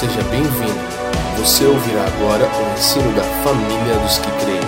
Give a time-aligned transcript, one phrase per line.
[0.00, 0.80] seja bem-vindo.
[1.36, 4.60] Você ouvirá agora o ensino da família dos que creem.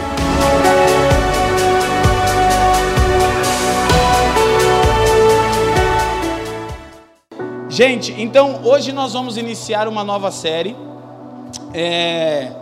[7.70, 10.76] Gente, então hoje nós vamos iniciar uma nova série.
[11.72, 12.52] É,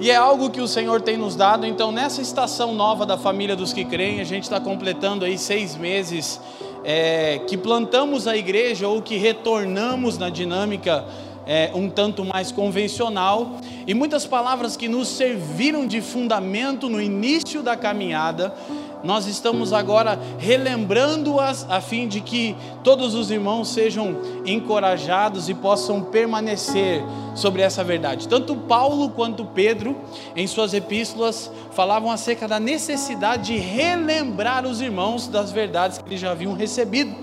[0.00, 1.64] e é algo que o Senhor tem nos dado.
[1.64, 5.76] Então, nessa estação nova da família dos que creem, a gente está completando aí seis
[5.76, 6.40] meses
[6.82, 11.04] é, que plantamos a igreja ou que retornamos na dinâmica
[11.46, 17.62] é, um tanto mais convencional, e muitas palavras que nos serviram de fundamento no início
[17.62, 18.54] da caminhada,
[19.04, 24.16] nós estamos agora relembrando-as a fim de que todos os irmãos sejam
[24.46, 27.02] encorajados e possam permanecer
[27.34, 28.26] sobre essa verdade.
[28.26, 29.94] Tanto Paulo quanto Pedro,
[30.34, 36.20] em suas epístolas, falavam acerca da necessidade de relembrar os irmãos das verdades que eles
[36.20, 37.14] já haviam recebido.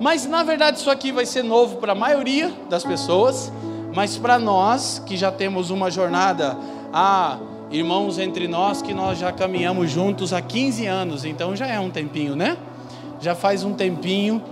[0.00, 3.52] Mas na verdade isso aqui vai ser novo para a maioria das pessoas,
[3.94, 6.56] mas para nós que já temos uma jornada
[6.92, 7.38] há
[7.70, 11.90] irmãos entre nós que nós já caminhamos juntos há 15 anos, então já é um
[11.90, 12.56] tempinho, né?
[13.20, 14.42] Já faz um tempinho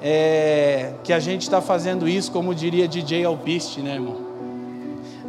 [0.00, 4.16] é, que a gente está fazendo isso, como diria DJ Alpiste, né, irmão?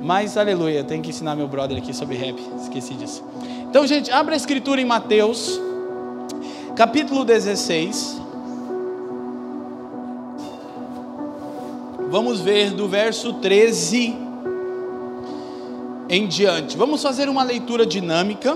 [0.02, 3.24] Mas, aleluia, tem que ensinar meu brother aqui sobre rap, esqueci disso.
[3.70, 5.60] Então, gente, abra a escritura em Mateus,
[6.76, 8.22] capítulo 16.
[12.14, 14.16] Vamos ver do verso 13
[16.08, 16.78] em diante.
[16.78, 18.56] Vamos fazer uma leitura dinâmica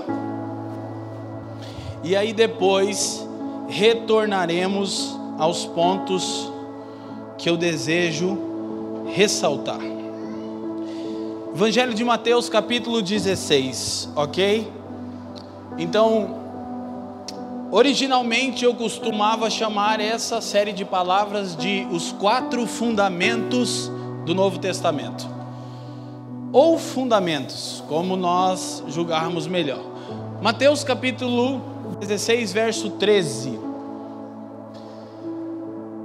[2.04, 3.26] e aí depois
[3.66, 6.52] retornaremos aos pontos
[7.36, 8.38] que eu desejo
[9.12, 9.80] ressaltar.
[11.52, 14.70] Evangelho de Mateus, capítulo 16, ok?
[15.76, 16.47] Então,
[17.70, 23.90] originalmente eu costumava chamar essa série de palavras de os quatro fundamentos
[24.24, 25.38] do Novo Testamento
[26.52, 29.82] ou fundamentos, como nós julgarmos melhor.
[30.40, 31.60] Mateus capítulo
[32.00, 33.58] 16, verso 13.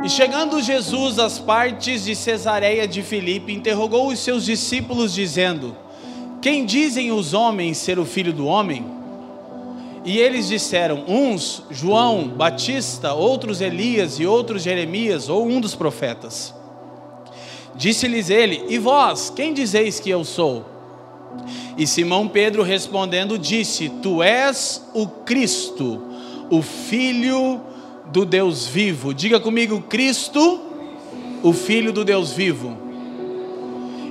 [0.03, 5.75] E chegando Jesus às partes de Cesareia de Filipe, interrogou os seus discípulos, dizendo:
[6.41, 8.85] Quem dizem os homens ser o filho do homem?
[10.03, 16.53] E eles disseram: uns João Batista, outros Elias e outros Jeremias ou um dos profetas.
[17.75, 20.66] Disse-lhes ele: E vós, quem dizeis que eu sou?
[21.78, 26.02] E Simão Pedro respondendo disse: Tu és o Cristo,
[26.50, 27.62] o Filho
[28.12, 29.14] do Deus vivo.
[29.14, 30.62] Diga comigo, Cristo,
[31.41, 32.78] o Filho do Deus vivo.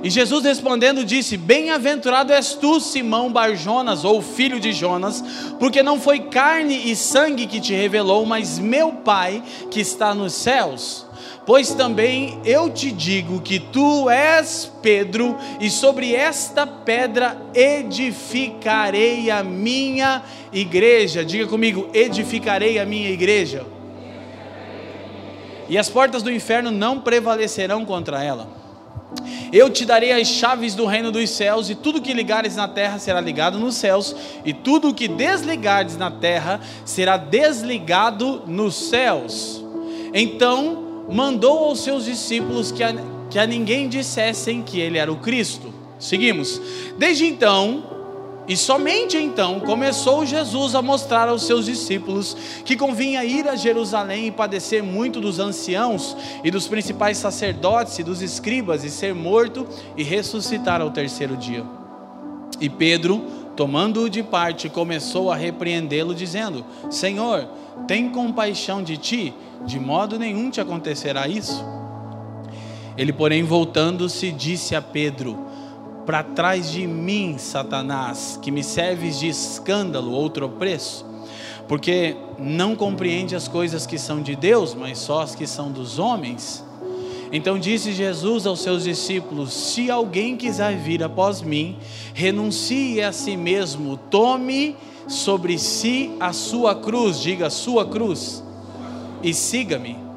[0.03, 5.23] E Jesus respondendo disse: Bem-aventurado és tu, Simão Barjonas, ou filho de Jonas,
[5.57, 10.33] porque não foi carne e sangue que te revelou, mas meu Pai que está nos
[10.33, 11.05] céus.
[11.45, 19.41] Pois também eu te digo que tu és Pedro, e sobre esta pedra edificarei a
[19.41, 20.21] minha
[20.51, 21.23] igreja.
[21.23, 23.65] Diga comigo: edificarei a minha igreja.
[25.69, 28.62] E as portas do inferno não prevalecerão contra ela.
[29.51, 32.97] Eu te darei as chaves do reino dos céus, e tudo que ligares na terra
[32.97, 39.63] será ligado nos céus, e tudo que desligares na terra será desligado nos céus.
[40.13, 42.95] Então mandou aos seus discípulos que a,
[43.29, 45.73] que a ninguém dissessem que ele era o Cristo.
[45.99, 46.61] Seguimos.
[46.97, 47.83] Desde então,
[48.47, 54.27] e somente então começou Jesus a mostrar aos seus discípulos que convinha ir a Jerusalém
[54.27, 59.67] e padecer muito dos anciãos e dos principais sacerdotes e dos escribas e ser morto
[59.95, 61.63] e ressuscitar ao terceiro dia.
[62.59, 67.47] E Pedro, tomando-o de parte, começou a repreendê-lo, dizendo: Senhor,
[67.87, 69.33] tem compaixão de ti
[69.65, 71.63] de modo nenhum te acontecerá isso.
[72.97, 75.37] Ele, porém, voltando-se, disse a Pedro:
[76.05, 81.05] Para trás de mim, Satanás, que me serves de escândalo ou tropeço,
[81.67, 85.99] porque não compreende as coisas que são de Deus, mas só as que são dos
[85.99, 86.63] homens.
[87.31, 91.77] Então disse Jesus aos seus discípulos: Se alguém quiser vir após mim,
[92.13, 94.75] renuncie a si mesmo, tome
[95.07, 98.43] sobre si a sua cruz, diga sua cruz
[99.23, 100.12] e siga-me.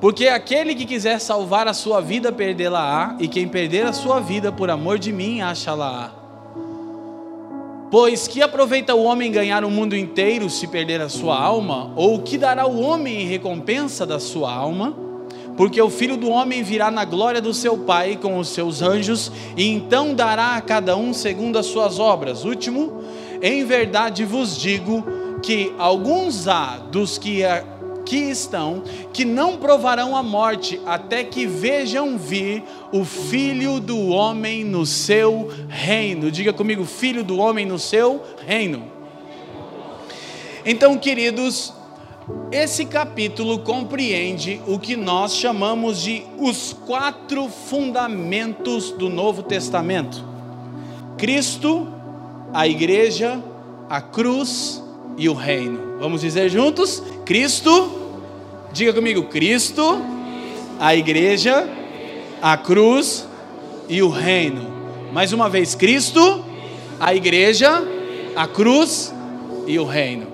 [0.00, 4.52] Porque aquele que quiser salvar a sua vida, perdê-la-á, e quem perder a sua vida
[4.52, 6.10] por amor de mim, acha-la-á.
[7.90, 11.90] Pois que aproveita o homem ganhar o mundo inteiro se perder a sua alma?
[11.96, 14.94] Ou que dará o homem em recompensa da sua alma?
[15.56, 19.32] Porque o filho do homem virá na glória do seu Pai com os seus anjos,
[19.56, 22.44] e então dará a cada um segundo as suas obras.
[22.44, 23.02] Último,
[23.42, 25.04] em verdade vos digo
[25.42, 27.42] que alguns há dos que,
[28.08, 28.82] aqui estão,
[29.12, 35.50] que não provarão a morte até que vejam vir o Filho do Homem no seu
[35.68, 36.30] reino.
[36.30, 38.82] Diga comigo, Filho do Homem no seu reino.
[40.64, 41.74] Então, queridos,
[42.50, 50.24] esse capítulo compreende o que nós chamamos de os quatro fundamentos do Novo Testamento:
[51.18, 51.86] Cristo,
[52.54, 53.42] a Igreja,
[53.90, 54.82] a cruz
[55.18, 55.98] e o reino.
[55.98, 57.02] Vamos dizer juntos?
[57.26, 57.90] Cristo,
[58.72, 60.00] diga comigo: Cristo,
[60.78, 61.68] a Igreja,
[62.40, 63.26] a cruz
[63.88, 64.72] e o reino.
[65.12, 66.44] Mais uma vez: Cristo,
[67.00, 67.82] a Igreja,
[68.36, 69.12] a cruz
[69.66, 70.27] e o reino.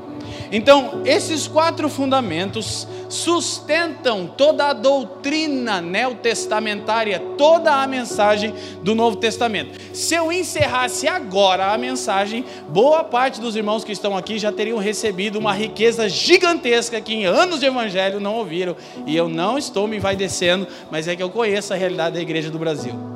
[0.55, 9.77] Então, esses quatro fundamentos sustentam toda a doutrina neotestamentária, toda a mensagem do Novo Testamento.
[9.93, 14.79] Se eu encerrasse agora a mensagem, boa parte dos irmãos que estão aqui já teriam
[14.79, 18.77] recebido uma riqueza gigantesca que em anos de evangelho não ouviram.
[19.05, 22.49] E eu não estou me envaidecendo, mas é que eu conheço a realidade da igreja
[22.49, 23.14] do Brasil.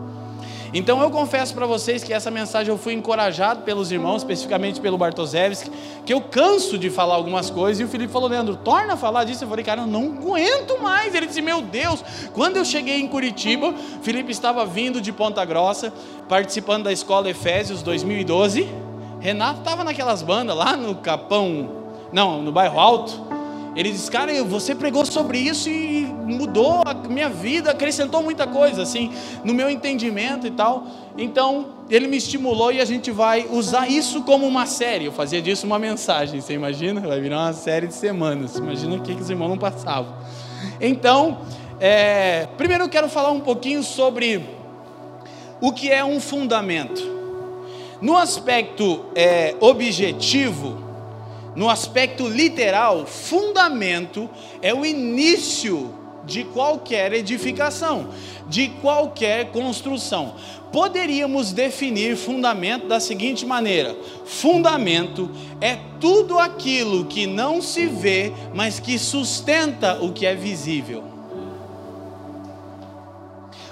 [0.72, 4.98] Então eu confesso para vocês que essa mensagem eu fui encorajado pelos irmãos, especificamente pelo
[4.98, 5.70] Bartoszewski,
[6.04, 9.24] que eu canso de falar algumas coisas, e o Felipe falou, Leandro, torna a falar
[9.24, 9.44] disso.
[9.44, 11.14] Eu falei, cara, eu não aguento mais.
[11.14, 12.04] Ele disse, meu Deus,
[12.34, 15.92] quando eu cheguei em Curitiba, Felipe estava vindo de Ponta Grossa,
[16.28, 18.68] participando da escola Efésios 2012.
[19.20, 21.70] Renato estava naquelas bandas lá no Capão,
[22.12, 23.37] não, no bairro Alto.
[23.78, 28.82] Ele disse, cara, você pregou sobre isso e mudou a minha vida, acrescentou muita coisa,
[28.82, 29.12] assim,
[29.44, 30.84] no meu entendimento e tal.
[31.16, 35.04] Então, ele me estimulou e a gente vai usar isso como uma série.
[35.04, 37.00] Eu fazia disso uma mensagem, você imagina?
[37.00, 38.56] Vai virar uma série de semanas.
[38.56, 40.12] Imagina o que, que os irmãos não passavam.
[40.80, 41.38] Então,
[41.78, 44.44] é, primeiro eu quero falar um pouquinho sobre
[45.60, 47.00] o que é um fundamento.
[48.02, 50.87] No aspecto é, objetivo,
[51.58, 54.30] no aspecto literal, fundamento
[54.62, 55.92] é o início
[56.24, 58.10] de qualquer edificação,
[58.46, 60.36] de qualquer construção.
[60.70, 65.28] Poderíamos definir fundamento da seguinte maneira: fundamento
[65.60, 71.02] é tudo aquilo que não se vê, mas que sustenta o que é visível.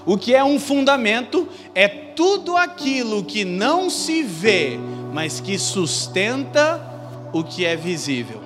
[0.04, 4.76] O que é um fundamento é tudo aquilo que não se vê,
[5.12, 6.95] mas que sustenta
[7.38, 8.40] o que é visível.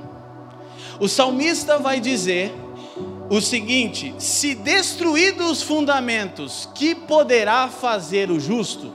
[0.98, 2.52] O salmista vai dizer
[3.31, 8.92] o seguinte: se destruídos os fundamentos, que poderá fazer o justo?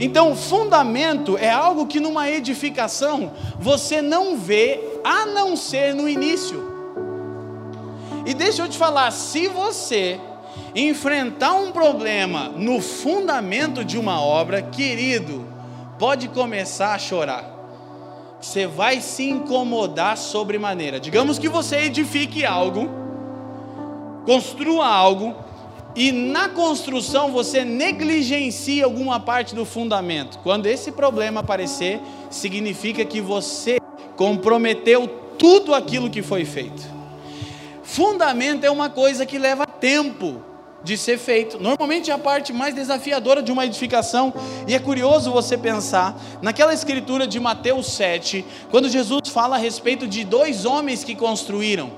[0.00, 6.70] Então, fundamento é algo que numa edificação você não vê a não ser no início.
[8.24, 10.20] E deixa eu te falar, se você
[10.74, 15.44] enfrentar um problema no fundamento de uma obra, querido,
[15.98, 17.59] pode começar a chorar
[18.40, 20.98] você vai se incomodar sobremaneira.
[20.98, 22.88] Digamos que você edifique algo,
[24.24, 25.34] construa algo,
[25.94, 30.38] e na construção você negligencia alguma parte do fundamento.
[30.38, 32.00] Quando esse problema aparecer,
[32.30, 33.78] significa que você
[34.16, 35.06] comprometeu
[35.36, 36.82] tudo aquilo que foi feito.
[37.82, 40.49] Fundamento é uma coisa que leva tempo
[40.82, 41.58] de ser feito.
[41.58, 44.32] Normalmente é a parte mais desafiadora de uma edificação,
[44.66, 50.06] e é curioso você pensar naquela escritura de Mateus 7, quando Jesus fala a respeito
[50.06, 51.90] de dois homens que construíram.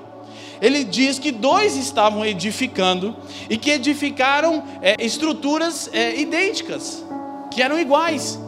[0.60, 3.16] Ele diz que dois estavam edificando
[3.50, 7.04] e que edificaram é, estruturas é, idênticas,
[7.50, 8.38] que eram iguais.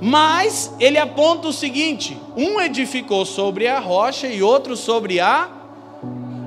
[0.00, 5.50] Mas ele aponta o seguinte: um edificou sobre a rocha e outro sobre a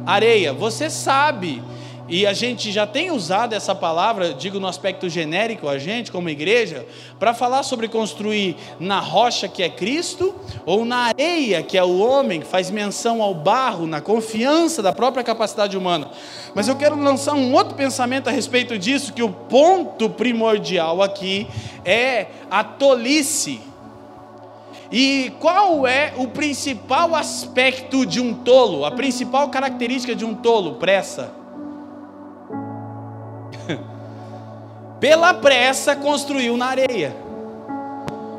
[0.07, 0.53] areia.
[0.53, 1.61] Você sabe
[2.11, 6.27] e a gente já tem usado essa palavra, digo no aspecto genérico, a gente como
[6.27, 6.85] igreja,
[7.17, 11.99] para falar sobre construir na rocha que é Cristo, ou na areia que é o
[11.99, 16.11] homem, que faz menção ao barro, na confiança da própria capacidade humana.
[16.53, 21.47] Mas eu quero lançar um outro pensamento a respeito disso, que o ponto primordial aqui
[21.85, 23.61] é a tolice.
[24.91, 30.73] E qual é o principal aspecto de um tolo, a principal característica de um tolo?
[30.73, 31.39] Pressa.
[35.01, 37.17] Pela pressa construiu na areia.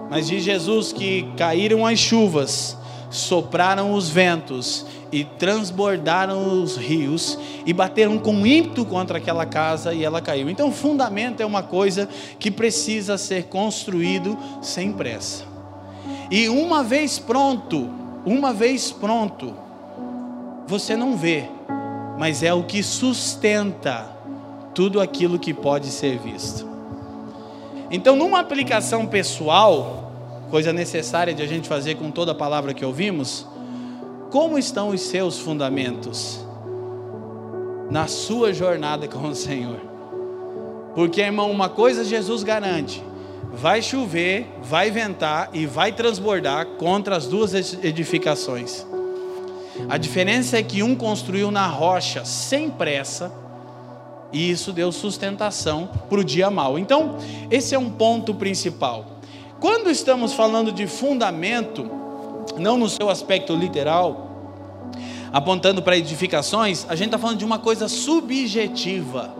[0.08, 2.78] Mas diz Jesus que caíram as chuvas,
[3.10, 10.04] sopraram os ventos e transbordaram os rios e bateram com ímpeto contra aquela casa e
[10.04, 10.48] ela caiu.
[10.48, 15.44] Então, fundamento é uma coisa que precisa ser construído sem pressa.
[16.30, 17.90] E uma vez pronto,
[18.24, 19.52] uma vez pronto,
[20.68, 21.44] você não vê,
[22.18, 24.11] mas é o que sustenta
[24.74, 26.66] tudo aquilo que pode ser visto.
[27.90, 30.12] Então, numa aplicação pessoal,
[30.50, 33.46] coisa necessária de a gente fazer com toda a palavra que ouvimos,
[34.30, 36.42] como estão os seus fundamentos?
[37.92, 39.78] na sua jornada com o Senhor.
[40.94, 43.04] Porque, irmão, uma coisa Jesus garante:
[43.52, 47.52] vai chover, vai ventar e vai transbordar contra as duas
[47.84, 48.86] edificações.
[49.88, 53.30] A diferença é que um construiu na rocha sem pressa,
[54.32, 56.78] e isso deu sustentação para o dia mal.
[56.78, 57.16] Então,
[57.50, 59.06] esse é um ponto principal.
[59.60, 61.88] Quando estamos falando de fundamento,
[62.58, 64.32] não no seu aspecto literal,
[65.32, 69.34] apontando para edificações, a gente está falando de uma coisa subjetiva.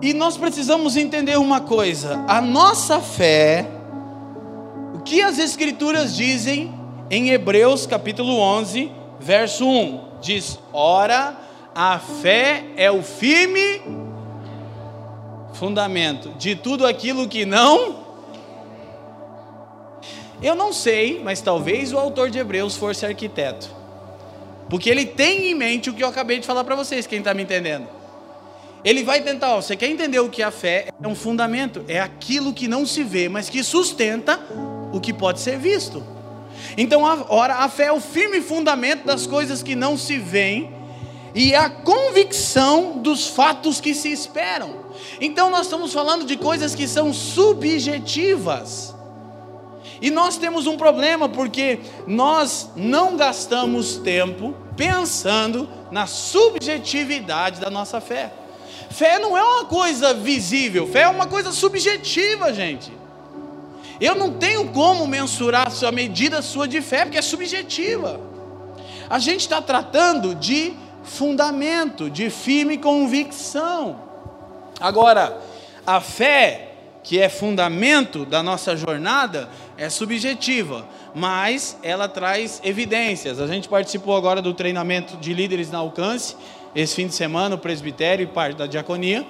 [0.00, 3.66] E nós precisamos entender uma coisa: a nossa fé,
[4.94, 6.72] o que as Escrituras dizem
[7.10, 11.36] em Hebreus capítulo 11, verso 1, diz: Ora,
[11.80, 13.80] a fé é o firme
[15.52, 18.04] fundamento de tudo aquilo que não.
[20.42, 23.70] Eu não sei, mas talvez o autor de Hebreus fosse arquiteto,
[24.68, 27.32] porque ele tem em mente o que eu acabei de falar para vocês, quem está
[27.32, 27.86] me entendendo.
[28.84, 32.00] Ele vai tentar, ó, você quer entender o que a fé é um fundamento, é
[32.00, 34.40] aquilo que não se vê, mas que sustenta
[34.92, 36.02] o que pode ser visto.
[36.76, 40.76] Então, ora, a fé é o firme fundamento das coisas que não se veem
[41.38, 44.74] e a convicção dos fatos que se esperam.
[45.20, 48.92] Então, nós estamos falando de coisas que são subjetivas.
[50.02, 51.78] E nós temos um problema porque
[52.08, 58.32] nós não gastamos tempo pensando na subjetividade da nossa fé.
[58.90, 62.92] Fé não é uma coisa visível, fé é uma coisa subjetiva, gente.
[64.00, 68.20] Eu não tenho como mensurar a medida sua de fé, porque é subjetiva.
[69.08, 70.74] A gente está tratando de
[71.08, 74.00] fundamento, de firme convicção.
[74.80, 75.40] Agora,
[75.86, 76.72] a fé,
[77.02, 83.40] que é fundamento da nossa jornada, é subjetiva, mas ela traz evidências.
[83.40, 86.36] A gente participou agora do treinamento de líderes na alcance
[86.74, 89.26] esse fim de semana, o presbitério e parte da diaconia.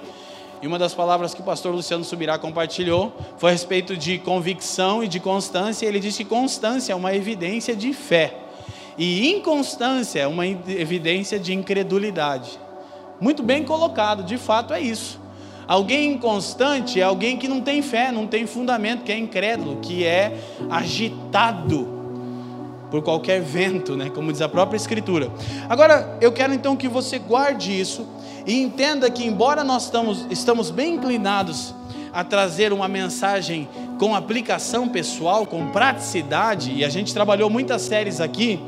[0.61, 5.01] E uma das palavras que o pastor Luciano Subirá compartilhou foi a respeito de convicção
[5.03, 5.85] e de constância.
[5.85, 8.35] Ele disse que constância é uma evidência de fé,
[8.99, 12.59] e inconstância é uma evidência de incredulidade.
[13.21, 15.17] Muito bem colocado, de fato é isso.
[15.65, 20.03] Alguém inconstante é alguém que não tem fé, não tem fundamento, que é incrédulo, que
[20.03, 20.37] é
[20.69, 21.87] agitado
[22.91, 24.09] por qualquer vento, né?
[24.09, 25.31] como diz a própria Escritura.
[25.69, 28.05] Agora, eu quero então que você guarde isso
[28.45, 31.73] e entenda que, embora nós estamos, estamos bem inclinados
[32.11, 38.19] a trazer uma mensagem com aplicação pessoal, com praticidade, e a gente trabalhou muitas séries
[38.19, 38.59] aqui,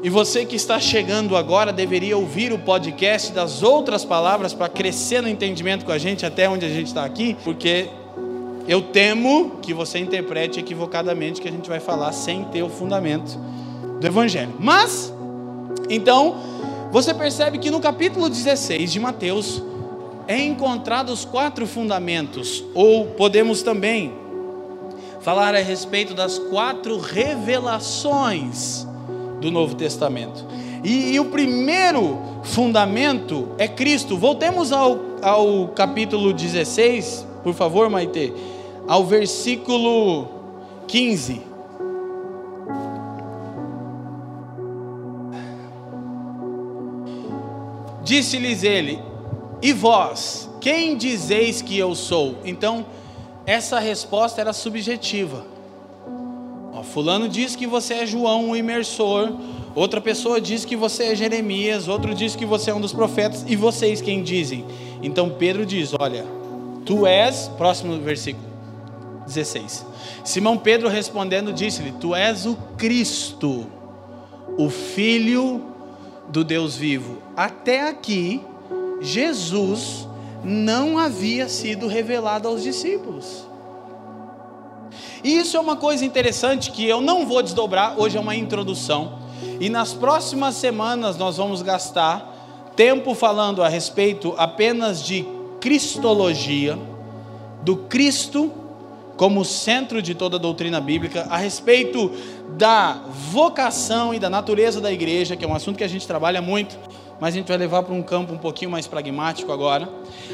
[0.00, 5.20] e você que está chegando agora deveria ouvir o podcast das outras palavras para crescer
[5.20, 7.88] no entendimento com a gente até onde a gente está aqui, porque
[8.68, 13.36] eu temo que você interprete equivocadamente que a gente vai falar sem ter o fundamento
[14.00, 14.54] do Evangelho.
[14.60, 15.12] Mas,
[15.90, 16.36] então,
[16.92, 19.60] você percebe que no capítulo 16 de Mateus
[20.28, 24.12] é encontrado os quatro fundamentos, ou podemos também
[25.20, 28.86] falar a respeito das quatro revelações
[29.40, 30.44] do Novo Testamento.
[30.84, 34.16] E, e o primeiro fundamento é Cristo.
[34.16, 38.32] Voltemos ao, ao capítulo 16, por favor, Maite
[38.88, 40.26] ao versículo
[40.86, 41.42] 15.
[48.02, 48.98] Disse-lhes ele:
[49.60, 52.36] E vós, quem dizeis que eu sou?
[52.42, 52.86] Então,
[53.44, 55.57] essa resposta era subjetiva.
[56.78, 59.32] Ó, fulano diz que você é João, o imersor.
[59.74, 61.88] Outra pessoa diz que você é Jeremias.
[61.88, 63.44] Outro diz que você é um dos profetas.
[63.48, 64.64] E vocês quem dizem?
[65.02, 66.24] Então Pedro diz: Olha,
[66.84, 67.48] tu és.
[67.58, 68.46] Próximo versículo.
[69.26, 69.84] 16.
[70.24, 73.66] Simão Pedro respondendo disse-lhe: Tu és o Cristo,
[74.56, 75.62] o Filho
[76.28, 77.18] do Deus vivo.
[77.36, 78.40] Até aqui,
[79.00, 80.06] Jesus
[80.44, 83.47] não havia sido revelado aos discípulos.
[85.22, 89.18] E isso é uma coisa interessante que eu não vou desdobrar, hoje é uma introdução.
[89.60, 92.36] E nas próximas semanas nós vamos gastar
[92.76, 95.26] tempo falando a respeito apenas de
[95.60, 96.78] cristologia,
[97.62, 98.52] do Cristo
[99.16, 102.12] como centro de toda a doutrina bíblica, a respeito
[102.56, 106.40] da vocação e da natureza da igreja, que é um assunto que a gente trabalha
[106.40, 106.78] muito,
[107.18, 109.88] mas a gente vai levar para um campo um pouquinho mais pragmático agora,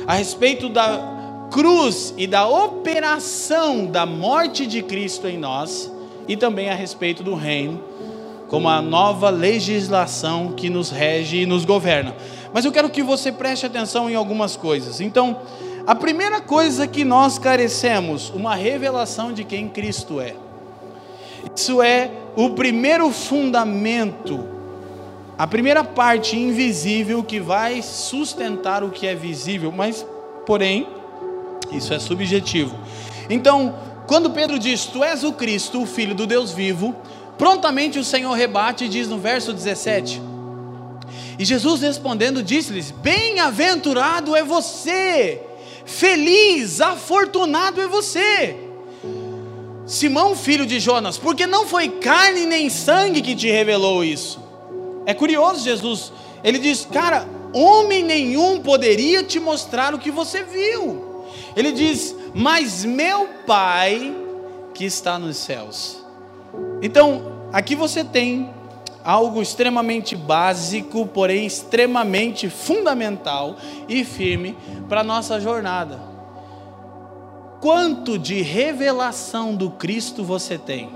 [0.06, 5.90] a respeito da cruz e da operação da morte de Cristo em nós,
[6.26, 7.82] e também a respeito do reino,
[8.48, 12.14] como a nova legislação que nos rege e nos governa.
[12.52, 15.00] Mas eu quero que você preste atenção em algumas coisas.
[15.00, 15.38] Então,
[15.86, 20.34] a primeira coisa que nós carecemos, uma revelação de quem Cristo é.
[21.54, 24.54] Isso é o primeiro fundamento
[25.36, 30.06] a primeira parte invisível que vai sustentar o que é visível, mas,
[30.46, 30.86] porém,
[31.72, 32.78] isso é subjetivo.
[33.28, 33.74] Então,
[34.06, 36.94] quando Pedro diz: Tu és o Cristo, o Filho do Deus vivo,
[37.38, 40.20] prontamente o Senhor rebate e diz no verso 17:
[41.38, 45.40] E Jesus respondendo disse-lhes: Bem-aventurado é você,
[45.84, 48.56] feliz, afortunado é você.
[49.86, 54.42] Simão, filho de Jonas, porque não foi carne nem sangue que te revelou isso.
[55.04, 61.13] É curioso, Jesus, ele diz: Cara, homem nenhum poderia te mostrar o que você viu.
[61.56, 64.14] Ele diz: Mas meu Pai
[64.72, 66.04] que está nos céus.
[66.82, 68.50] Então, aqui você tem
[69.04, 73.56] algo extremamente básico, porém extremamente fundamental
[73.88, 74.56] e firme
[74.88, 76.14] para a nossa jornada
[77.64, 80.90] quanto de revelação do Cristo você tem?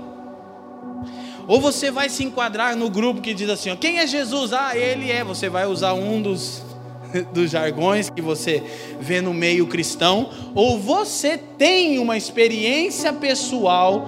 [1.47, 4.53] Ou você vai se enquadrar no grupo que diz assim: ó, quem é Jesus?
[4.53, 5.23] Ah, ele é.
[5.23, 6.63] Você vai usar um dos,
[7.33, 8.63] dos jargões que você
[8.99, 10.29] vê no meio cristão.
[10.55, 14.07] Ou você tem uma experiência pessoal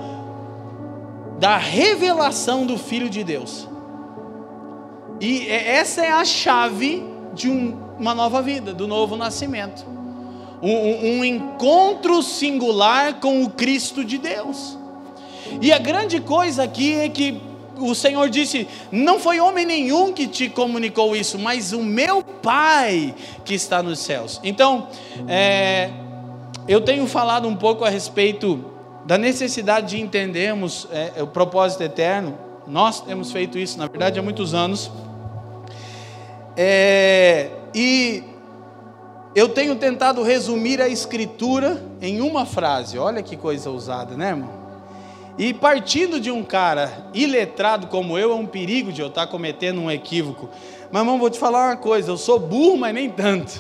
[1.40, 3.68] da revelação do Filho de Deus.
[5.20, 7.04] E é, essa é a chave
[7.34, 9.92] de um, uma nova vida, do novo nascimento
[10.62, 14.78] um, um encontro singular com o Cristo de Deus.
[15.60, 17.42] E a grande coisa aqui é que
[17.82, 23.14] o Senhor disse: Não foi homem nenhum que te comunicou isso, mas o meu Pai
[23.46, 24.40] que está nos céus.
[24.44, 24.88] Então,
[25.28, 25.90] é,
[26.68, 28.66] eu tenho falado um pouco a respeito
[29.06, 32.38] da necessidade de entendermos é, o propósito eterno.
[32.68, 34.92] Nós temos feito isso, na verdade, há muitos anos.
[36.56, 38.24] É, e
[39.34, 42.98] eu tenho tentado resumir a escritura em uma frase.
[42.98, 44.61] Olha que coisa ousada, né, irmão?
[45.42, 49.82] E partindo de um cara iletrado como eu, é um perigo de eu estar cometendo
[49.82, 50.48] um equívoco.
[50.92, 53.60] Mas, irmão, vou te falar uma coisa: eu sou burro, mas nem tanto.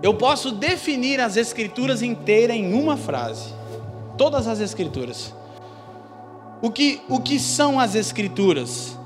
[0.00, 3.52] Eu posso definir as escrituras inteiras em uma frase.
[4.16, 5.34] Todas as escrituras.
[6.62, 8.96] O que, o que são as escrituras?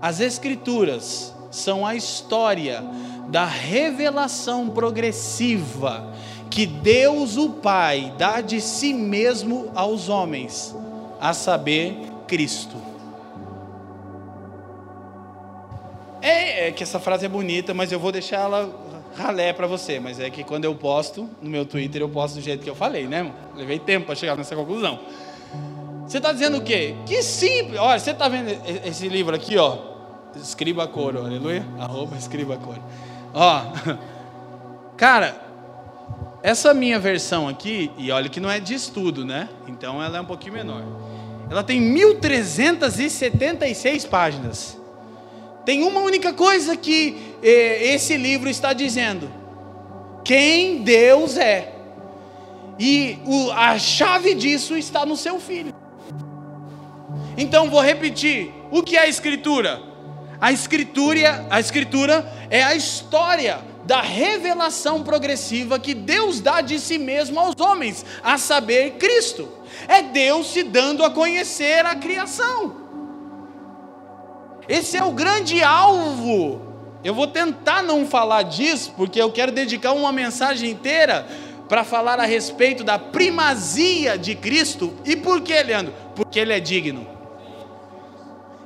[0.00, 2.80] As escrituras são a história
[3.26, 6.14] da revelação progressiva
[6.50, 10.74] que Deus o Pai dá de si mesmo aos homens,
[11.20, 12.76] a saber, Cristo.
[16.20, 18.70] É, é que essa frase é bonita, mas eu vou deixar ela
[19.16, 20.00] ralé para você.
[20.00, 22.74] Mas é que quando eu posto no meu Twitter, eu posto do jeito que eu
[22.74, 23.30] falei, né?
[23.54, 25.00] Levei tempo para chegar nessa conclusão.
[26.06, 26.94] Você está dizendo o quê?
[27.06, 27.78] Que simples.
[27.78, 28.50] Olha, você está vendo
[28.84, 29.78] esse livro aqui, ó?
[30.36, 31.64] Escriba coro, aleluia.
[31.78, 32.82] Arroba escriba coro.
[33.32, 33.62] Ó,
[34.96, 35.43] cara,
[36.44, 39.48] essa minha versão aqui, e olha que não é de estudo, né?
[39.66, 40.82] Então ela é um pouquinho menor.
[41.48, 44.78] Ela tem 1376 páginas.
[45.64, 49.32] Tem uma única coisa que eh, esse livro está dizendo:
[50.22, 51.72] quem Deus é.
[52.78, 55.74] E o, a chave disso está no seu filho.
[57.38, 59.80] Então vou repetir: o que é a Escritura?
[60.38, 66.98] A escritura, a escritura é a história da revelação progressiva que Deus dá de si
[66.98, 69.48] mesmo aos homens, a saber, Cristo.
[69.88, 72.76] É Deus se dando a conhecer a criação.
[74.68, 76.62] Esse é o grande alvo.
[77.02, 81.26] Eu vou tentar não falar disso, porque eu quero dedicar uma mensagem inteira
[81.68, 84.94] para falar a respeito da primazia de Cristo.
[85.04, 85.92] E por que, Leandro?
[86.14, 87.13] Porque ele é digno.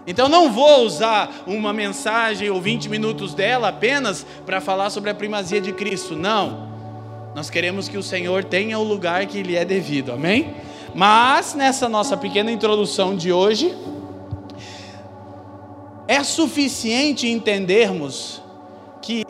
[0.08, 5.14] Então não vou usar uma mensagem ou 20 minutos dela apenas para falar sobre a
[5.14, 6.16] primazia de Cristo.
[6.16, 6.66] Não.
[7.34, 10.10] Nós queremos que o Senhor tenha o lugar que lhe é devido.
[10.10, 10.56] Amém?
[10.94, 13.76] Mas nessa nossa pequena introdução de hoje,
[16.08, 18.40] é suficiente entendermos
[19.02, 19.26] que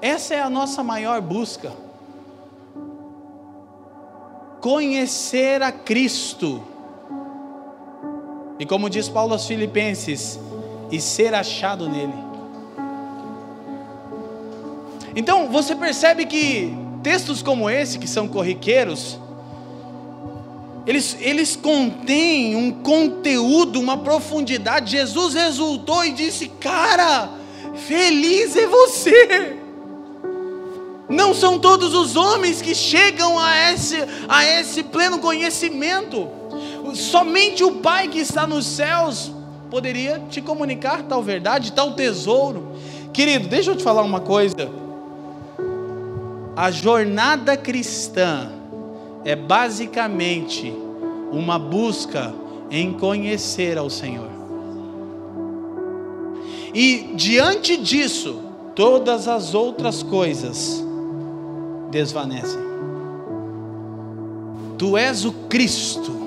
[0.00, 1.72] essa é a nossa maior busca.
[4.62, 6.64] Conhecer a Cristo
[8.60, 10.38] e como diz Paulo aos Filipenses,
[10.90, 12.12] e ser achado nele.
[15.16, 19.18] Então, você percebe que textos como esse, que são corriqueiros,
[20.86, 24.90] eles, eles contêm um conteúdo, uma profundidade.
[24.92, 27.30] Jesus resultou e disse: Cara,
[27.86, 29.56] feliz é você.
[31.08, 33.96] Não são todos os homens que chegam a esse,
[34.28, 36.28] a esse pleno conhecimento
[36.94, 39.32] somente o Pai que está nos céus
[39.70, 42.72] poderia te comunicar tal verdade, tal tesouro.
[43.12, 44.70] Querido, deixa eu te falar uma coisa.
[46.56, 48.50] A jornada cristã
[49.24, 50.74] é basicamente
[51.32, 52.34] uma busca
[52.70, 54.28] em conhecer ao Senhor.
[56.72, 58.40] E diante disso,
[58.74, 60.84] todas as outras coisas
[61.90, 62.60] desvanecem.
[64.78, 66.19] Tu és o Cristo,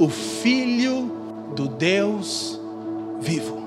[0.00, 1.12] o Filho
[1.54, 2.58] do Deus
[3.20, 3.60] vivo.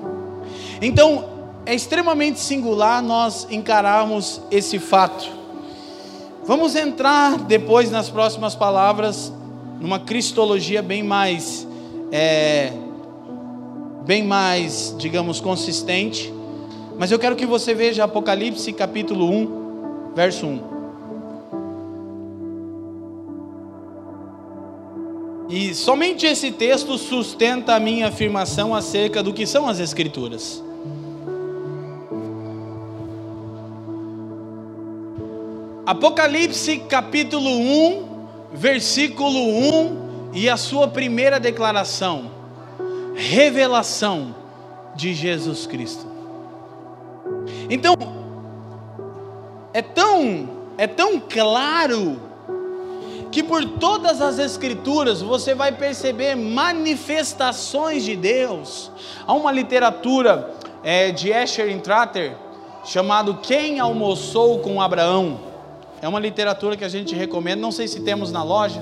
[0.82, 1.24] Então,
[1.64, 5.30] é extremamente singular nós encararmos esse fato.
[6.44, 9.32] Vamos entrar depois nas próximas palavras
[9.80, 11.66] numa cristologia bem mais,
[12.10, 12.72] é,
[14.04, 16.34] bem mais, digamos, consistente.
[16.98, 20.73] Mas eu quero que você veja Apocalipse capítulo 1, verso 1.
[25.54, 30.60] E somente esse texto sustenta a minha afirmação acerca do que são as Escrituras.
[35.86, 42.32] Apocalipse capítulo 1, versículo 1 e a sua primeira declaração:
[43.14, 44.34] revelação
[44.96, 46.04] de Jesus Cristo.
[47.70, 47.94] Então,
[49.72, 52.33] é tão, é tão claro
[53.34, 58.92] que por todas as escrituras você vai perceber manifestações de Deus.
[59.26, 62.36] Há uma literatura é, de Escher Intrater
[62.84, 65.40] chamado Quem Almoçou com Abraão.
[66.00, 68.80] É uma literatura que a gente recomenda, não sei se temos na loja,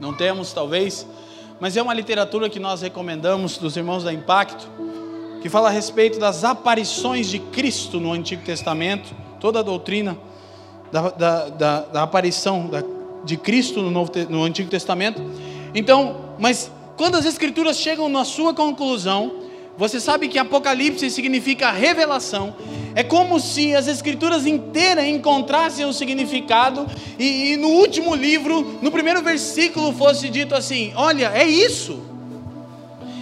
[0.00, 1.06] não temos talvez,
[1.60, 4.66] mas é uma literatura que nós recomendamos dos irmãos da Impacto,
[5.40, 10.18] que fala a respeito das aparições de Cristo no Antigo Testamento, toda a doutrina
[10.90, 12.68] da, da, da, da aparição
[13.24, 15.22] de Cristo no, Novo, no Antigo Testamento.
[15.74, 19.42] Então, mas quando as Escrituras chegam na sua conclusão,
[19.76, 22.54] você sabe que Apocalipse significa revelação.
[22.94, 26.86] É como se as escrituras inteiras encontrassem o significado
[27.18, 32.02] e, e, no último livro, no primeiro versículo, fosse dito assim: Olha, é isso.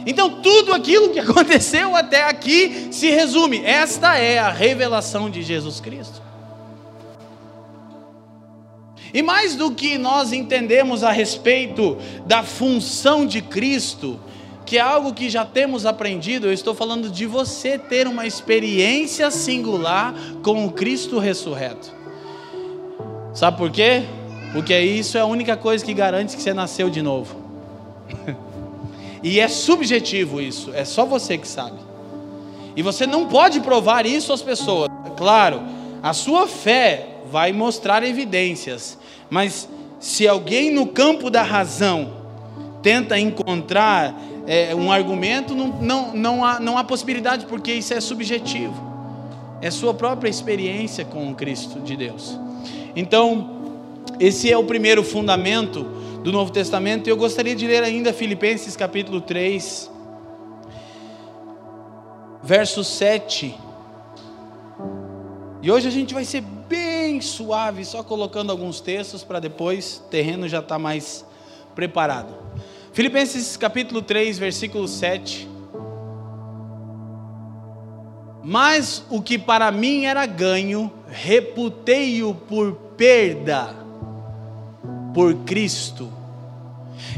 [0.04, 5.78] Então tudo aquilo que aconteceu até aqui se resume: esta é a revelação de Jesus
[5.78, 6.29] Cristo.
[9.12, 11.96] E mais do que nós entendemos a respeito
[12.26, 14.18] da função de Cristo,
[14.64, 19.30] que é algo que já temos aprendido, eu estou falando de você ter uma experiência
[19.30, 21.92] singular com o Cristo ressurreto.
[23.34, 24.04] Sabe por quê?
[24.52, 27.36] Porque isso é a única coisa que garante que você nasceu de novo.
[29.22, 31.78] e é subjetivo isso, é só você que sabe.
[32.76, 34.88] E você não pode provar isso às pessoas.
[35.16, 35.62] Claro,
[36.02, 38.98] a sua fé vai mostrar evidências,
[39.30, 39.68] mas
[40.00, 42.12] se alguém no campo da razão
[42.82, 44.14] tenta encontrar
[44.46, 48.90] é, um argumento, não, não, não, há, não há possibilidade, porque isso é subjetivo.
[49.62, 52.38] É sua própria experiência com o Cristo de Deus.
[52.96, 53.60] Então,
[54.18, 55.84] esse é o primeiro fundamento
[56.24, 57.06] do Novo Testamento.
[57.06, 59.90] E eu gostaria de ler ainda Filipenses capítulo 3,
[62.42, 63.54] verso 7.
[65.62, 66.42] E hoje a gente vai ser
[67.10, 71.24] bem suave, só colocando alguns textos para depois o terreno já está mais
[71.74, 72.32] preparado.
[72.92, 75.48] Filipenses capítulo 3, versículo 7.
[78.44, 83.74] Mas o que para mim era ganho, reputei-o por perda
[85.12, 86.12] por Cristo.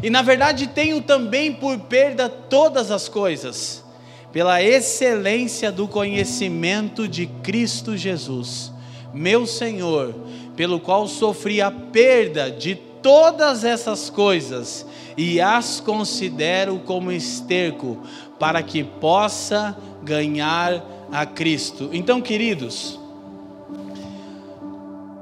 [0.02, 3.85] E na verdade tenho também por perda todas as coisas,
[4.33, 8.72] pela excelência do conhecimento de Cristo Jesus,
[9.12, 10.14] meu Senhor,
[10.57, 17.98] pelo qual sofri a perda de todas essas coisas e as considero como esterco
[18.38, 21.90] para que possa ganhar a Cristo.
[21.92, 22.98] Então, queridos,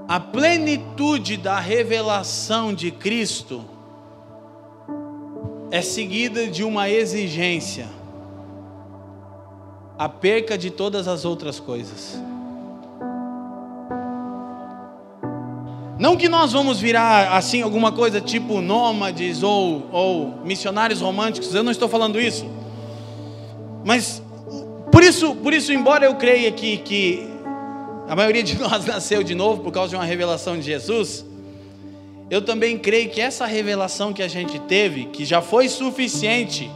[0.06, 3.64] a plenitude da revelação de Cristo
[5.70, 7.88] é seguida de uma exigência,
[9.96, 12.29] a perca de todas as outras coisas.
[16.00, 21.62] Não que nós vamos virar assim alguma coisa tipo nômades ou, ou missionários românticos, eu
[21.62, 22.46] não estou falando isso.
[23.84, 24.22] Mas
[24.90, 27.28] por isso, por isso, embora eu creia que, que
[28.08, 31.22] a maioria de nós nasceu de novo por causa de uma revelação de Jesus,
[32.30, 36.70] eu também creio que essa revelação que a gente teve, que já foi suficiente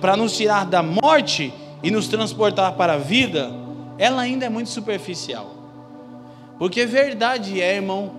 [0.00, 1.54] para nos tirar da morte
[1.84, 3.52] e nos transportar para a vida,
[3.96, 5.57] ela ainda é muito superficial.
[6.58, 8.10] Porque verdade é, irmão,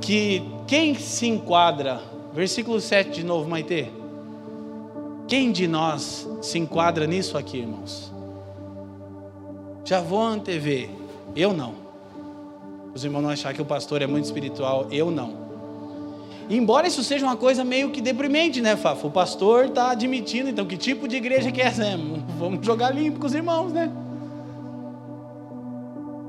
[0.00, 2.00] que quem se enquadra,
[2.32, 3.90] versículo 7 de novo, Maite.
[5.26, 8.12] Quem de nós se enquadra nisso aqui, irmãos?
[9.84, 10.90] Já vou antever,
[11.36, 11.74] eu não.
[12.94, 15.50] Os irmãos não achar que o pastor é muito espiritual, eu não.
[16.48, 19.06] Embora isso seja uma coisa meio que deprimente, né, Fafo?
[19.06, 21.84] O pastor está admitindo, então, que tipo de igreja que é essa?
[22.38, 23.90] Vamos jogar limpo com os irmãos, né?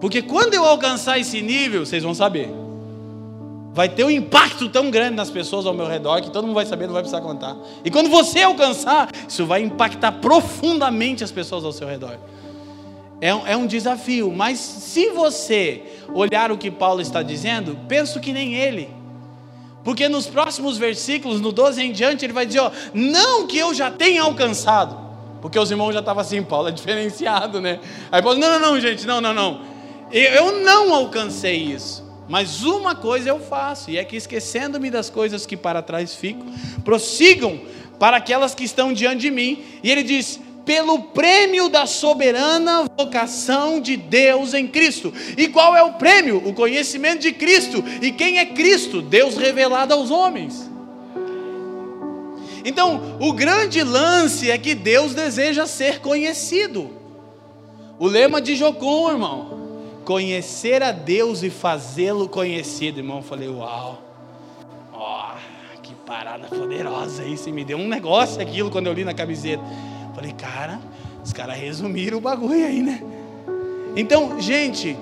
[0.02, 2.50] Porque quando eu alcançar esse nível, vocês vão saber.
[3.72, 6.66] Vai ter um impacto tão grande nas pessoas ao meu redor que todo mundo vai
[6.66, 7.56] saber, não vai precisar contar.
[7.86, 12.18] E quando você alcançar, isso vai impactar profundamente as pessoas ao seu redor.
[13.22, 18.20] É um, é um desafio, mas se você olhar o que Paulo está dizendo, penso
[18.20, 18.90] que nem ele.
[19.84, 23.74] Porque nos próximos versículos, no 12 em diante, ele vai dizer: ó, não que eu
[23.74, 25.00] já tenha alcançado.
[25.42, 27.80] Porque os irmãos já estavam assim, Paulo é diferenciado, né?
[28.12, 29.70] Aí Paulo, não, não, não, gente, não, não, não.
[30.12, 32.04] Eu não alcancei isso.
[32.28, 36.45] Mas uma coisa eu faço, e é que esquecendo-me das coisas que para trás ficam,
[36.84, 37.60] prossigam
[38.00, 39.62] para aquelas que estão diante de mim.
[39.84, 45.13] E ele diz: pelo prêmio da soberana vocação de Deus em Cristo.
[45.38, 46.41] E qual é o prêmio?
[46.47, 47.84] O conhecimento de Cristo.
[48.02, 49.02] E quem é Cristo?
[49.02, 50.69] Deus revelado aos homens.
[52.63, 56.91] Então, o grande lance é que Deus deseja ser conhecido.
[58.00, 59.61] O lema de Jocum, irmão,
[60.06, 63.18] conhecer a Deus e fazê-lo conhecido, irmão.
[63.18, 64.02] Eu falei, uau,
[64.94, 67.50] ó, oh, que parada poderosa isso.
[67.50, 69.64] E me deu um negócio aquilo quando eu li na camiseta.
[70.14, 70.80] Falei, cara,
[71.24, 73.02] os caras resumiram o bagulho aí, né?
[73.96, 74.98] Então, gente,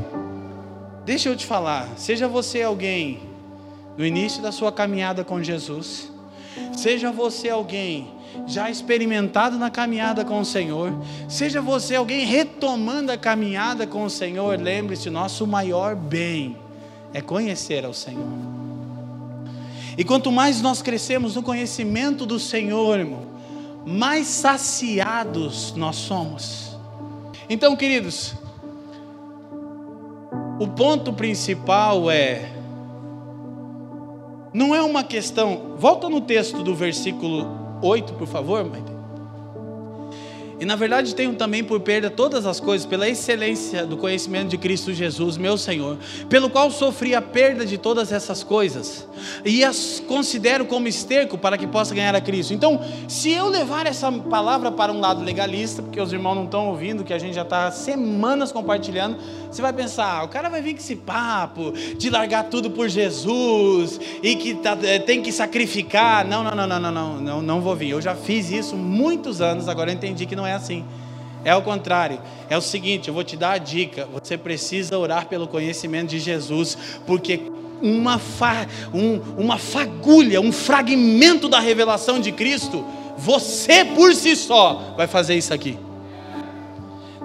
[1.05, 3.19] deixa eu te falar, seja você alguém
[3.97, 6.11] no início da sua caminhada com Jesus,
[6.75, 10.93] seja você alguém já experimentado na caminhada com o Senhor,
[11.27, 16.57] seja você alguém retomando a caminhada com o Senhor, lembre-se, nosso maior bem
[17.13, 18.27] é conhecer ao Senhor.
[19.97, 23.23] E quanto mais nós crescemos no conhecimento do Senhor, irmão,
[23.85, 26.77] mais saciados nós somos.
[27.49, 28.33] Então, queridos,
[30.59, 32.53] o ponto principal é
[34.53, 35.75] não é uma questão.
[35.77, 38.98] Volta no texto do versículo 8, por favor, mãe.
[40.59, 44.57] E na verdade tenho também por perda todas as coisas, pela excelência do conhecimento de
[44.57, 49.07] Cristo Jesus, meu Senhor, pelo qual sofri a perda de todas essas coisas,
[49.45, 52.53] e as considero como esterco para que possa ganhar a Cristo.
[52.53, 56.67] Então, se eu levar essa palavra para um lado legalista, porque os irmãos não estão
[56.67, 59.17] ouvindo, que a gente já está semanas compartilhando,
[59.49, 62.89] você vai pensar, ah, o cara vai vir com esse papo de largar tudo por
[62.89, 66.25] Jesus e que tá, eh, tem que sacrificar.
[66.25, 67.91] Não, não, não, não, não, não, não, não vou vir.
[67.91, 70.85] Eu já fiz isso muitos anos, agora entendi que não é assim.
[71.43, 72.19] É o contrário.
[72.49, 74.07] É o seguinte, eu vou te dar a dica.
[74.13, 81.47] Você precisa orar pelo conhecimento de Jesus, porque uma, fa, um, uma fagulha, um fragmento
[81.47, 82.85] da revelação de Cristo,
[83.17, 85.77] você por si só vai fazer isso aqui.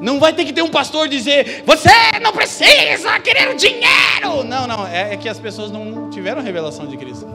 [0.01, 1.89] Não vai ter que ter um pastor dizer, você
[2.21, 4.45] não precisa querer dinheiro.
[4.45, 7.27] Não, não, é, é que as pessoas não tiveram revelação de Cristo.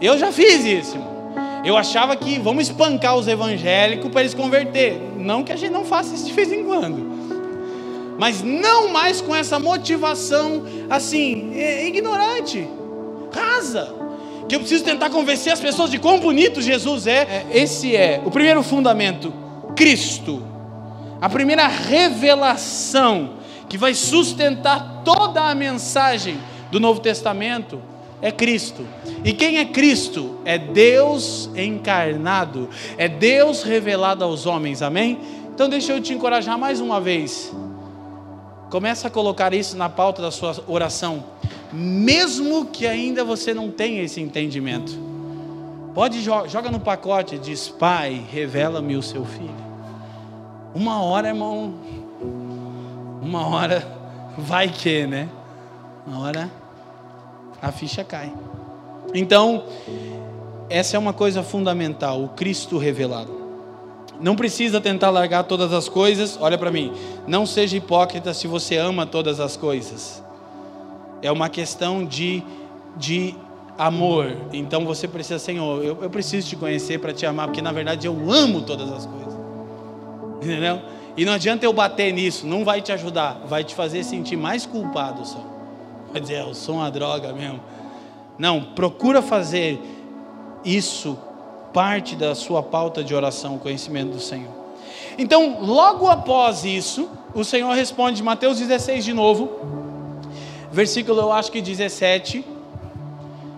[0.00, 1.15] Eu já fiz isso.
[1.66, 5.00] Eu achava que vamos espancar os evangélicos para eles converter.
[5.18, 8.14] Não que a gente não faça isso de vez em quando.
[8.16, 12.68] Mas não mais com essa motivação assim, é, ignorante,
[13.32, 13.92] rasa.
[14.48, 17.22] Que eu preciso tentar convencer as pessoas de quão bonito Jesus é.
[17.22, 19.34] é esse é o primeiro fundamento:
[19.74, 20.44] Cristo.
[21.20, 23.30] A primeira revelação
[23.68, 26.38] que vai sustentar toda a mensagem
[26.70, 27.82] do Novo Testamento
[28.20, 28.86] é Cristo.
[29.24, 30.38] E quem é Cristo?
[30.44, 35.18] É Deus encarnado, é Deus revelado aos homens, amém?
[35.54, 37.52] Então deixa eu te encorajar mais uma vez.
[38.70, 41.24] Começa a colocar isso na pauta da sua oração,
[41.72, 44.98] mesmo que ainda você não tenha esse entendimento.
[45.94, 49.66] Pode joga no pacote, diz: Pai, revela-me o seu filho.
[50.74, 51.74] Uma hora, irmão,
[53.22, 53.86] uma hora
[54.36, 55.28] vai que, né?
[56.06, 56.50] Uma hora
[57.60, 58.32] a ficha cai.
[59.14, 59.64] Então,
[60.68, 63.34] essa é uma coisa fundamental, o Cristo revelado.
[64.20, 66.92] Não precisa tentar largar todas as coisas, olha para mim,
[67.26, 70.22] não seja hipócrita se você ama todas as coisas.
[71.22, 72.42] É uma questão de,
[72.96, 73.34] de
[73.76, 74.34] amor.
[74.52, 78.06] Então você precisa, Senhor, eu, eu preciso te conhecer para te amar, porque na verdade
[78.06, 79.34] eu amo todas as coisas.
[80.42, 80.80] Entendeu?
[81.16, 84.66] E não adianta eu bater nisso, não vai te ajudar, vai te fazer sentir mais
[84.66, 85.55] culpado só.
[86.16, 87.60] Vai dizer, eu sou uma droga mesmo.
[88.38, 89.78] Não, procura fazer
[90.64, 91.18] isso
[91.74, 94.50] parte da sua pauta de oração, conhecimento do Senhor.
[95.18, 99.50] Então, logo após isso, o Senhor responde, Mateus 16 de novo,
[100.72, 102.42] versículo eu acho que 17.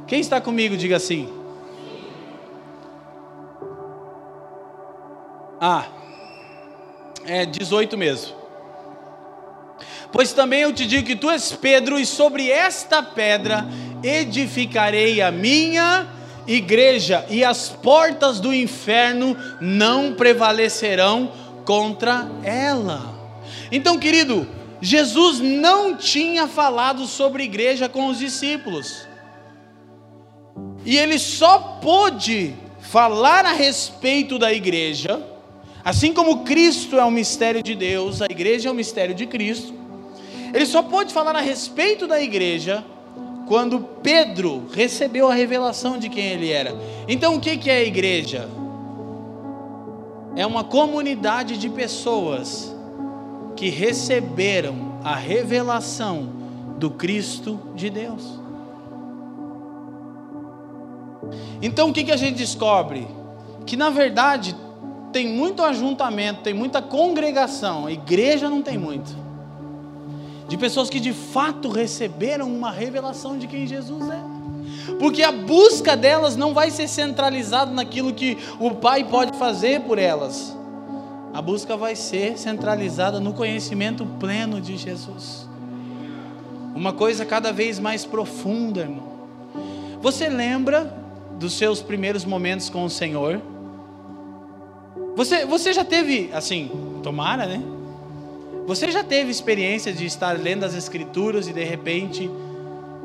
[0.08, 1.28] Quem está comigo, diga assim.
[5.60, 5.86] Ah,
[7.24, 8.37] é 18 mesmo.
[10.12, 13.66] Pois também eu te digo que tu és Pedro, e sobre esta pedra
[14.02, 16.08] edificarei a minha
[16.46, 21.30] igreja, e as portas do inferno não prevalecerão
[21.64, 23.14] contra ela.
[23.70, 24.48] Então, querido,
[24.80, 29.06] Jesus não tinha falado sobre igreja com os discípulos.
[30.86, 35.22] E ele só pôde falar a respeito da igreja,
[35.84, 39.74] assim como Cristo é o mistério de Deus, a igreja é o mistério de Cristo.
[40.52, 42.84] Ele só pôde falar a respeito da igreja
[43.46, 46.74] quando Pedro recebeu a revelação de quem ele era.
[47.06, 48.48] Então, o que é a igreja?
[50.36, 52.74] É uma comunidade de pessoas
[53.56, 56.28] que receberam a revelação
[56.78, 58.38] do Cristo de Deus.
[61.60, 63.06] Então o que, que a gente descobre?
[63.66, 64.54] Que na verdade
[65.12, 69.10] tem muito ajuntamento, tem muita congregação, a igreja não tem muito.
[70.48, 74.94] De pessoas que de fato receberam uma revelação de quem Jesus é.
[74.98, 79.98] Porque a busca delas não vai ser centralizada naquilo que o Pai pode fazer por
[79.98, 80.56] elas
[81.32, 85.46] a busca vai ser centralizada no conhecimento pleno de Jesus.
[86.74, 89.06] Uma coisa cada vez mais profunda, irmão.
[90.00, 90.92] Você lembra
[91.38, 93.40] dos seus primeiros momentos com o Senhor?
[95.16, 96.70] Você, você já teve, assim,
[97.02, 97.62] tomara, né?
[98.68, 102.30] Você já teve experiência de estar lendo as Escrituras e de repente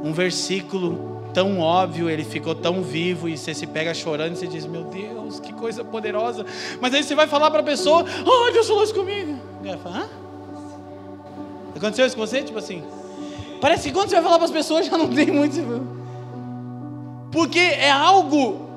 [0.03, 4.45] um versículo tão óbvio, ele ficou tão vivo e você se pega chorando e você
[4.45, 6.45] diz: Meu Deus, que coisa poderosa.
[6.81, 9.39] Mas aí você vai falar para a pessoa: Oh, Deus falou isso comigo.
[9.63, 10.09] E ela fala: Hã?
[11.77, 12.43] Aconteceu isso com você?
[12.43, 12.83] Tipo assim.
[13.61, 15.55] Parece que quando você vai falar para as pessoas já não tem muito.
[17.31, 18.72] Porque é algo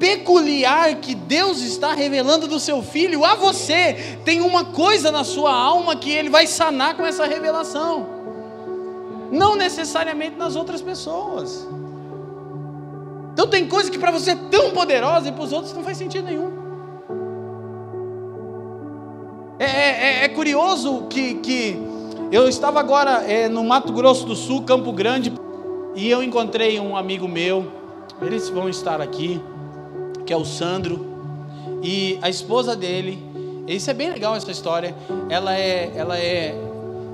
[0.00, 4.18] peculiar que Deus está revelando do seu filho a você.
[4.24, 8.18] Tem uma coisa na sua alma que ele vai sanar com essa revelação
[9.30, 11.66] não necessariamente nas outras pessoas.
[13.32, 15.96] Então tem coisa que para você é tão poderosa e para os outros não faz
[15.96, 16.50] sentido nenhum.
[19.58, 21.76] É, é, é, é curioso que, que
[22.32, 25.32] eu estava agora é, no Mato Grosso do Sul, Campo Grande,
[25.94, 27.70] e eu encontrei um amigo meu,
[28.22, 29.40] eles vão estar aqui,
[30.30, 31.04] que é o Sandro,
[31.82, 33.20] e a esposa dele,
[33.66, 34.94] isso é bem legal essa história,
[35.28, 36.54] ela é, ela é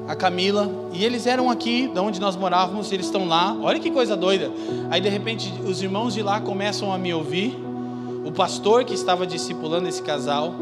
[0.07, 3.57] a Camila, e eles eram aqui, de onde nós morávamos, eles estão lá.
[3.63, 4.53] Olha que coisa doida.
[4.91, 7.59] Aí de repente os irmãos de lá começam a me ouvir,
[8.23, 10.53] o pastor que estava discipulando esse casal,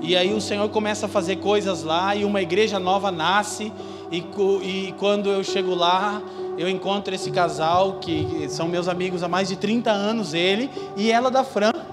[0.00, 3.72] e aí o Senhor começa a fazer coisas lá, e uma igreja nova nasce,
[4.10, 4.24] e,
[4.64, 6.20] e quando eu chego lá,
[6.58, 11.08] eu encontro esse casal, que são meus amigos há mais de 30 anos, ele e
[11.12, 11.91] ela da Fran.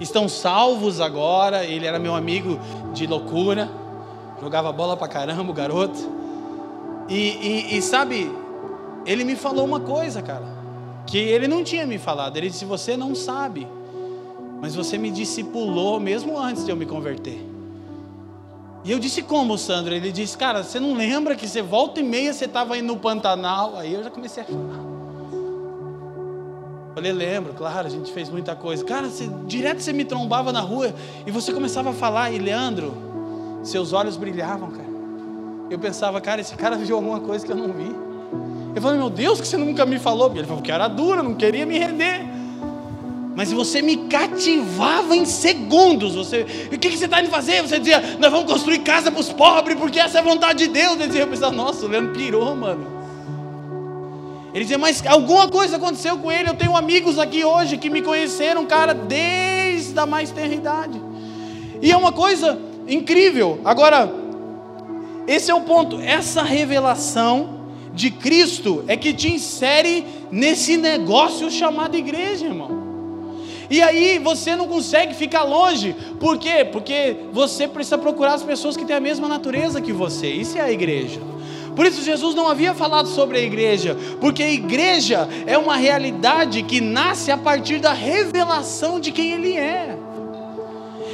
[0.00, 2.58] Estão salvos agora, ele era meu amigo
[2.92, 3.70] de loucura,
[4.40, 5.98] jogava bola pra caramba, o garoto.
[7.08, 8.30] E, e, e, sabe,
[9.06, 10.44] ele me falou uma coisa, cara,
[11.06, 12.36] que ele não tinha me falado.
[12.36, 13.66] Ele disse: Você não sabe,
[14.60, 17.40] mas você me discipulou mesmo antes de eu me converter.
[18.84, 19.94] E eu disse: Como, Sandro?
[19.94, 22.98] Ele disse: Cara, você não lembra que você volta e meia você estava indo no
[22.98, 23.76] Pantanal?
[23.76, 24.95] Aí eu já comecei a chorar.
[26.96, 28.82] Falei, lembro, claro, a gente fez muita coisa.
[28.82, 30.94] Cara, você, direto você me trombava na rua
[31.26, 32.94] e você começava a falar, e Leandro,
[33.62, 34.88] seus olhos brilhavam, cara.
[35.68, 37.94] Eu pensava, cara, esse cara viu alguma coisa que eu não vi.
[38.74, 40.32] Eu falei, meu Deus, que você nunca me falou.
[40.34, 42.24] Ele falou que era duro, não queria me render.
[43.36, 46.14] Mas você me cativava em segundos.
[46.14, 47.60] Você, o que, que você está indo fazer?
[47.60, 50.68] Você dizia, nós vamos construir casa para os pobres, porque essa é a vontade de
[50.68, 50.98] Deus.
[50.98, 52.95] Eu, dizia, eu pensava, nossa, o Leandro pirou, mano.
[54.56, 56.48] Ele dizia, mas alguma coisa aconteceu com ele.
[56.48, 60.98] Eu tenho amigos aqui hoje que me conheceram, cara, desde a mais tenra idade.
[61.82, 63.60] E é uma coisa incrível.
[63.66, 64.10] Agora,
[65.26, 66.00] esse é o ponto.
[66.00, 72.86] Essa revelação de Cristo é que te insere nesse negócio chamado igreja, irmão.
[73.68, 75.94] E aí você não consegue ficar longe.
[76.18, 76.64] Por quê?
[76.64, 80.28] Porque você precisa procurar as pessoas que têm a mesma natureza que você.
[80.28, 81.20] Isso é a igreja.
[81.76, 86.62] Por isso Jesus não havia falado sobre a igreja, porque a igreja é uma realidade
[86.62, 89.94] que nasce a partir da revelação de quem ele é.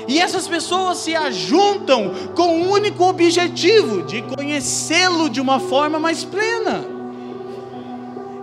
[0.06, 6.24] E essas pessoas se ajuntam com o único objetivo de conhecê-lo de uma forma mais
[6.24, 6.84] plena.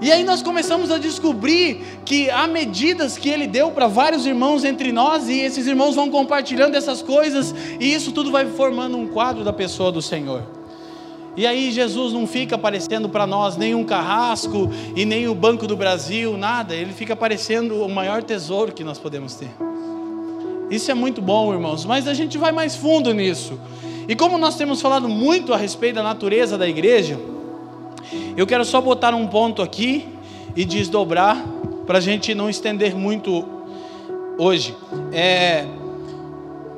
[0.01, 4.65] E aí nós começamos a descobrir que há medidas que ele deu para vários irmãos
[4.65, 9.07] entre nós, e esses irmãos vão compartilhando essas coisas, e isso tudo vai formando um
[9.07, 10.59] quadro da pessoa do Senhor.
[11.39, 15.65] E aí Jesus não fica aparecendo para nós nem um carrasco e nem o Banco
[15.65, 19.47] do Brasil, nada, ele fica aparecendo o maior tesouro que nós podemos ter.
[20.69, 23.57] Isso é muito bom, irmãos, mas a gente vai mais fundo nisso.
[24.05, 27.17] E como nós temos falado muito a respeito da natureza da igreja,
[28.35, 30.09] eu quero só botar um ponto aqui
[30.57, 31.41] e desdobrar
[31.87, 33.47] para a gente não estender muito
[34.37, 34.75] hoje.
[35.13, 35.65] É,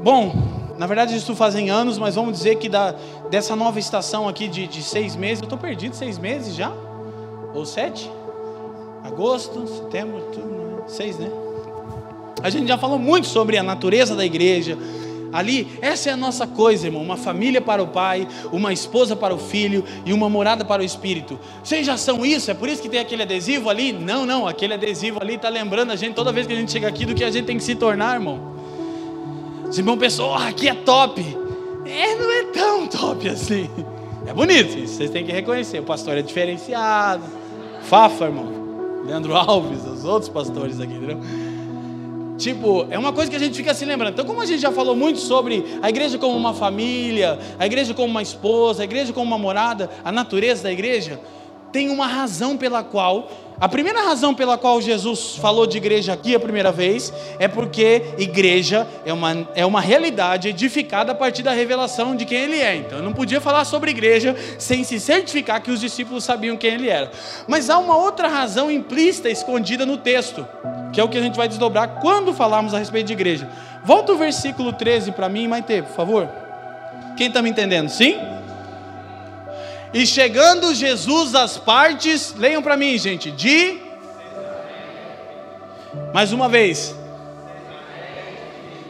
[0.03, 0.50] bom,
[0.81, 2.95] na verdade isso fazem anos, mas vamos dizer que da,
[3.29, 6.71] dessa nova estação aqui de, de seis meses, eu estou perdido, seis meses já?
[7.53, 8.09] Ou sete?
[9.03, 11.29] Agosto, setembro, tudo, seis, né?
[12.41, 14.75] A gente já falou muito sobre a natureza da igreja,
[15.33, 17.01] Ali, essa é a nossa coisa, irmão.
[17.01, 20.85] Uma família para o pai, uma esposa para o filho e uma morada para o
[20.85, 21.39] espírito.
[21.63, 22.51] Vocês já são isso?
[22.51, 23.93] É por isso que tem aquele adesivo ali?
[23.93, 24.45] Não, não.
[24.45, 27.15] Aquele adesivo ali está lembrando a gente toda vez que a gente chega aqui do
[27.15, 28.50] que a gente tem que se tornar, irmão.
[29.71, 31.21] Os irmãos pensam, oh, aqui é top.
[31.85, 33.69] É, não é tão top assim.
[34.27, 35.79] É bonito, isso vocês têm que reconhecer.
[35.79, 37.23] O pastor é diferenciado.
[37.83, 38.51] Fafa, irmão.
[39.05, 41.19] Leandro Alves, os outros pastores aqui, entendeu?
[42.37, 44.11] Tipo, é uma coisa que a gente fica se lembrando.
[44.11, 47.93] Então, como a gente já falou muito sobre a igreja como uma família, a igreja
[47.93, 51.17] como uma esposa, a igreja como uma morada, a natureza da igreja,
[51.71, 53.29] tem uma razão pela qual
[53.61, 58.01] a primeira razão pela qual Jesus falou de igreja aqui a primeira vez é porque
[58.17, 62.77] igreja é uma, é uma realidade edificada a partir da revelação de quem ele é.
[62.77, 66.73] Então eu não podia falar sobre igreja sem se certificar que os discípulos sabiam quem
[66.73, 67.11] ele era.
[67.47, 70.43] Mas há uma outra razão implícita, escondida no texto,
[70.91, 73.47] que é o que a gente vai desdobrar quando falarmos a respeito de igreja.
[73.83, 76.27] Volta o versículo 13 para mim, Maite, por favor.
[77.15, 77.89] Quem está me entendendo?
[77.89, 78.40] Sim?
[79.93, 83.81] E chegando Jesus às partes, leiam para mim, gente, de.
[86.13, 86.95] Mais uma vez.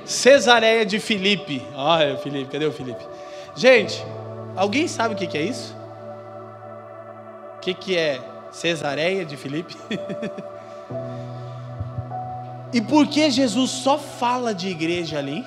[0.06, 1.66] Cesareia de Filipe.
[1.74, 3.04] Olha, Filipe, cadê o Filipe?
[3.56, 4.04] Gente,
[4.56, 5.76] alguém sabe o que, é isso?
[7.58, 8.20] O que, é
[8.52, 9.76] Cesareia de Filipe?
[12.72, 15.43] e por que Jesus só fala de igreja ali?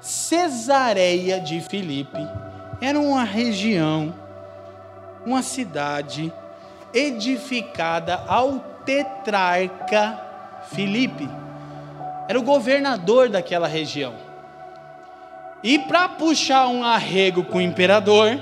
[0.00, 2.26] Cesareia de Filipe
[2.80, 4.21] era uma região
[5.24, 6.32] uma cidade
[6.92, 10.20] edificada ao tetrarca
[10.72, 11.28] Filipe.
[12.28, 14.14] Era o governador daquela região.
[15.62, 18.40] E para puxar um arrego com o imperador,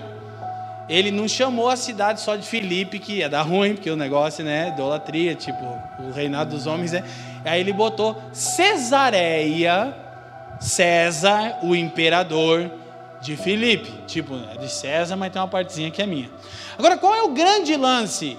[0.88, 4.44] ele não chamou a cidade só de Filipe, que ia dar ruim, porque o negócio,
[4.44, 7.04] né, idolatria, tipo, o reinado dos homens, né?
[7.44, 9.94] Aí ele botou Cesareia,
[10.58, 12.70] César, o imperador
[13.20, 16.30] de Filipe, tipo, é de César, mas tem uma partezinha que é minha.
[16.78, 18.38] Agora, qual é o grande lance?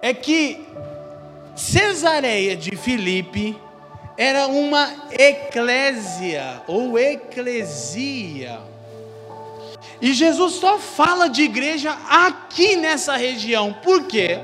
[0.00, 0.66] É que
[1.54, 3.56] Cesareia de Filipe
[4.16, 8.58] era uma eclésia ou eclesia.
[10.00, 13.72] E Jesus só fala de igreja aqui nessa região.
[13.72, 14.38] Por quê?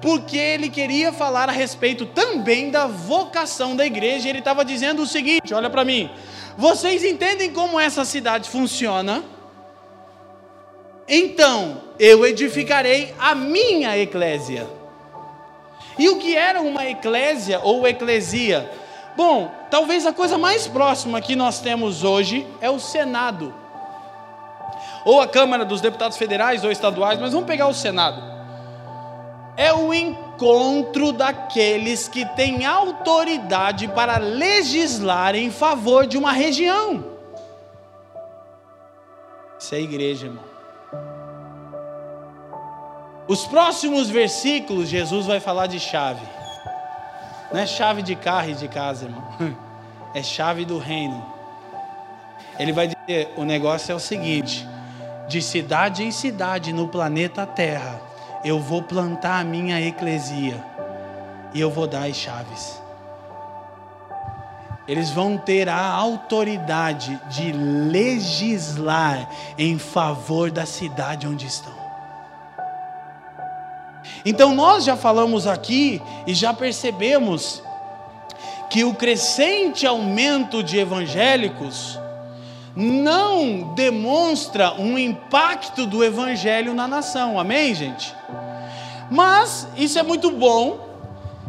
[0.00, 4.28] Porque ele queria falar a respeito também da vocação da igreja.
[4.28, 6.10] Ele estava dizendo o seguinte: olha para mim.
[6.56, 9.24] Vocês entendem como essa cidade funciona?
[11.08, 14.66] Então eu edificarei a minha eclésia.
[15.98, 18.70] E o que era uma eclésia ou eclesia?
[19.16, 23.54] Bom, talvez a coisa mais próxima que nós temos hoje é o Senado,
[25.04, 28.20] ou a Câmara dos Deputados Federais ou Estaduais, mas vamos pegar o Senado.
[29.56, 29.94] É o
[30.34, 37.04] encontro daqueles que têm autoridade para legislar em favor de uma região.
[39.58, 40.44] Isso é igreja, irmão.
[43.26, 46.26] Os próximos versículos, Jesus vai falar de chave.
[47.52, 49.24] Não é chave de carro e de casa, irmão.
[50.16, 51.26] É chave do reino.
[52.56, 54.64] Ele vai dizer: o negócio é o seguinte:
[55.26, 58.00] de cidade em cidade no planeta Terra,
[58.44, 60.62] eu vou plantar a minha eclesia
[61.54, 62.82] e eu vou dar as chaves.
[64.86, 69.26] Eles vão ter a autoridade de legislar
[69.56, 71.72] em favor da cidade onde estão.
[74.26, 77.62] Então nós já falamos aqui e já percebemos
[78.68, 81.98] que o crescente aumento de evangélicos
[82.76, 87.38] não demonstra um impacto do evangelho na nação.
[87.38, 88.14] Amém, gente?
[89.10, 90.92] Mas isso é muito bom.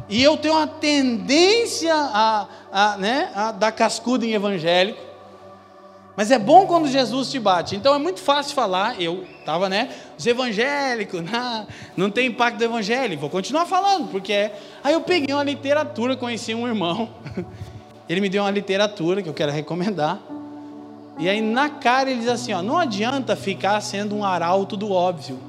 [0.08, 5.04] E eu tenho uma tendência a, a, né, a dar cascudo em evangélico.
[6.16, 7.76] Mas é bom quando Jesus te bate.
[7.76, 9.02] Então é muito fácil falar.
[9.02, 9.90] Eu estava, né?
[10.18, 11.68] Os evangélicos, não,
[11.98, 13.18] não tem impacto do evangelho.
[13.18, 14.58] Vou continuar falando, porque é.
[14.84, 17.10] Aí eu peguei uma literatura, conheci um irmão.
[18.08, 20.20] Ele me deu uma literatura que eu quero recomendar.
[21.18, 24.92] E aí na cara ele diz assim: ó, não adianta ficar sendo um arauto do
[24.92, 25.40] óbvio.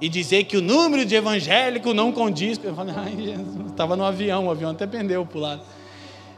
[0.00, 2.58] E dizer que o número de evangélico não condiz.
[2.62, 5.62] Eu falei, ai Jesus, estava no avião, o avião até pendeu para o lado.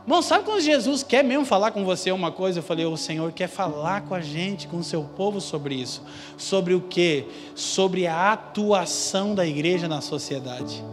[0.07, 2.59] Irmão, sabe quando Jesus quer mesmo falar com você uma coisa?
[2.59, 6.03] Eu falei, o Senhor quer falar com a gente, com o seu povo sobre isso.
[6.37, 7.25] Sobre o que?
[7.55, 10.85] Sobre a atuação da igreja na sociedade.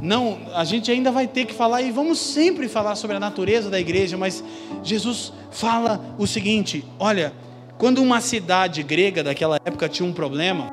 [0.00, 3.68] Não, a gente ainda vai ter que falar e vamos sempre falar sobre a natureza
[3.68, 4.44] da igreja, mas
[4.82, 7.32] Jesus fala o seguinte: olha,
[7.76, 10.72] quando uma cidade grega daquela época tinha um problema,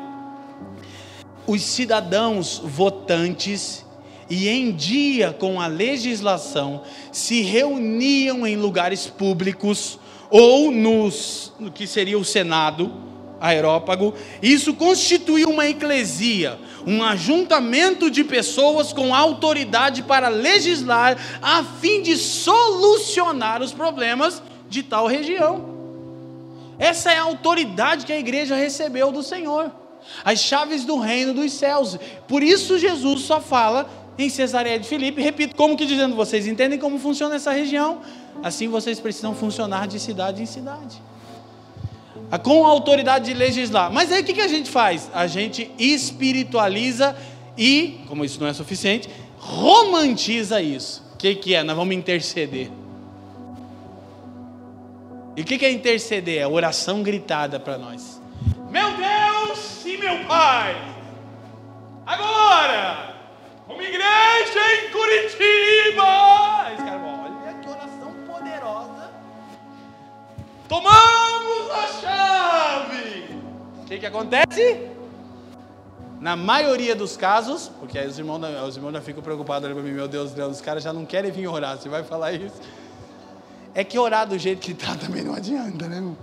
[1.47, 3.85] os cidadãos votantes
[4.29, 9.99] e em dia com a legislação se reuniam em lugares públicos
[10.29, 12.91] ou nos, no que seria o Senado
[13.39, 14.13] aerópago.
[14.41, 22.15] Isso constituía uma eclesia, um ajuntamento de pessoas com autoridade para legislar a fim de
[22.17, 25.73] solucionar os problemas de tal região.
[26.77, 29.71] Essa é a autoridade que a igreja recebeu do Senhor.
[30.23, 31.97] As chaves do reino dos céus.
[32.27, 36.79] Por isso Jesus só fala em Cesareia de Filipe, repito, como que dizendo, vocês entendem
[36.79, 37.99] como funciona essa região?
[38.41, 41.01] Assim vocês precisam funcionar de cidade em cidade.
[42.43, 43.91] Com a autoridade de legislar.
[43.91, 45.09] Mas aí o que a gente faz?
[45.13, 47.15] A gente espiritualiza
[47.57, 51.03] e, como isso não é suficiente, romantiza isso.
[51.13, 51.63] O que, que é?
[51.63, 52.69] Nós vamos interceder.
[55.35, 56.39] E o que, que é interceder?
[56.39, 58.21] É oração gritada para nós.
[58.69, 60.75] Meu Deus e meu Pai,
[62.05, 63.15] agora
[63.67, 66.71] uma igreja em Curitiba.
[66.73, 69.11] Esse cara, olha que oração poderosa.
[70.67, 72.14] Tomamos a chave.
[73.95, 74.89] Que, que acontece?
[76.19, 79.91] Na maioria dos casos, porque aí os irmãos, os irmãos já ficam preocupados para mim,
[79.91, 82.55] meu Deus, Deus, os caras já não querem vir orar, você vai falar isso.
[83.73, 86.17] É que orar do jeito que está também não adianta, né, irmão?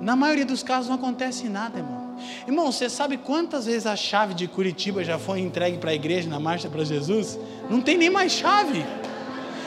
[0.00, 2.16] Na maioria dos casos não acontece nada, irmão.
[2.46, 6.28] Irmão, você sabe quantas vezes a chave de Curitiba já foi entregue para a igreja
[6.28, 7.38] na marcha para Jesus?
[7.68, 8.84] Não tem nem mais chave.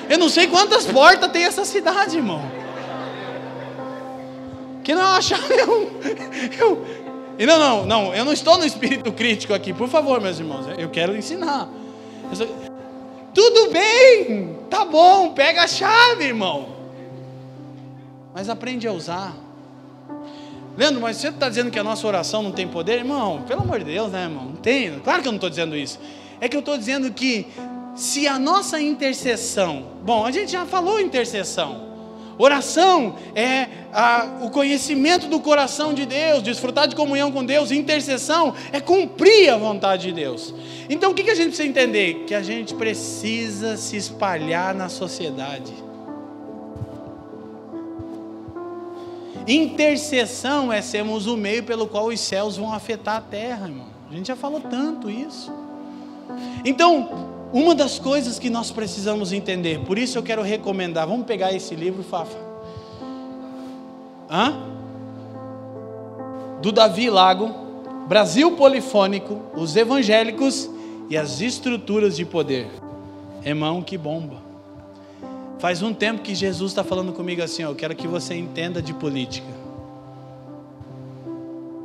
[0.09, 2.62] Eu não sei quantas portas tem essa cidade, irmão.
[4.83, 5.53] Que não chave.
[5.53, 5.91] Eu,
[6.59, 6.85] eu,
[7.37, 10.67] e não, não, não, eu não estou no espírito crítico aqui, por favor, meus irmãos.
[10.77, 11.67] Eu quero ensinar.
[12.29, 12.45] Eu só,
[13.33, 16.69] tudo bem, tá bom, pega a chave, irmão.
[18.33, 19.35] Mas aprende a usar.
[20.77, 22.99] Leandro, mas você está dizendo que a nossa oração não tem poder?
[22.99, 24.45] Irmão, pelo amor de Deus, né, irmão?
[24.45, 24.99] Não tem.
[24.99, 25.99] Claro que eu não estou dizendo isso.
[26.39, 27.47] É que eu estou dizendo que
[27.95, 31.92] se a nossa intercessão, bom, a gente já falou intercessão.
[32.43, 37.71] Oração é a, o conhecimento do coração de Deus, desfrutar de comunhão com Deus.
[37.71, 40.53] Intercessão é cumprir a vontade de Deus.
[40.89, 42.25] Então o que, que a gente precisa entender?
[42.27, 45.71] Que a gente precisa se espalhar na sociedade.
[49.47, 53.87] Intercessão é sermos o meio pelo qual os céus vão afetar a terra, irmão.
[54.11, 55.49] A gente já falou tanto isso.
[56.65, 61.53] Então, uma das coisas que nós precisamos entender, por isso eu quero recomendar, vamos pegar
[61.53, 62.35] esse livro, Fafa.
[64.27, 64.57] Hã?
[66.63, 67.53] Do Davi Lago,
[68.07, 70.67] Brasil Polifônico, os Evangélicos
[71.11, 72.67] e as Estruturas de Poder.
[73.45, 74.41] Irmão, que bomba.
[75.59, 78.81] Faz um tempo que Jesus está falando comigo assim: ó, eu quero que você entenda
[78.81, 79.47] de política.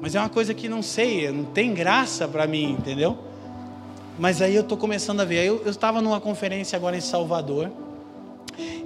[0.01, 3.19] Mas é uma coisa que não sei, não tem graça para mim, entendeu?
[4.19, 5.45] Mas aí eu estou começando a ver.
[5.45, 7.71] Eu, estava numa conferência agora em Salvador.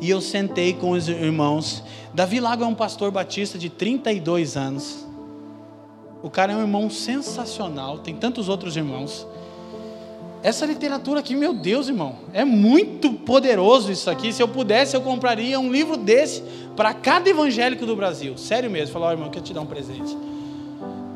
[0.00, 1.82] E eu sentei com os irmãos.
[2.12, 5.06] Davi Lago é um pastor batista de 32 anos.
[6.22, 7.98] O cara é um irmão sensacional.
[7.98, 9.26] Tem tantos outros irmãos.
[10.42, 14.32] Essa literatura aqui, meu Deus, irmão, é muito poderoso isso aqui.
[14.32, 16.42] Se eu pudesse, eu compraria um livro desse
[16.76, 18.36] para cada evangélico do Brasil.
[18.36, 18.92] Sério mesmo.
[18.92, 20.16] Falar, oh, irmão, quero te dar um presente.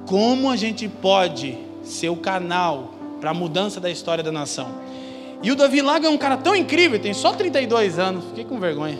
[0.06, 4.68] Como a gente pode ser o canal para a mudança da história da nação?
[5.42, 8.24] E o Davi Lago é um cara tão incrível, tem só 32 anos.
[8.26, 8.98] Fiquei com vergonha.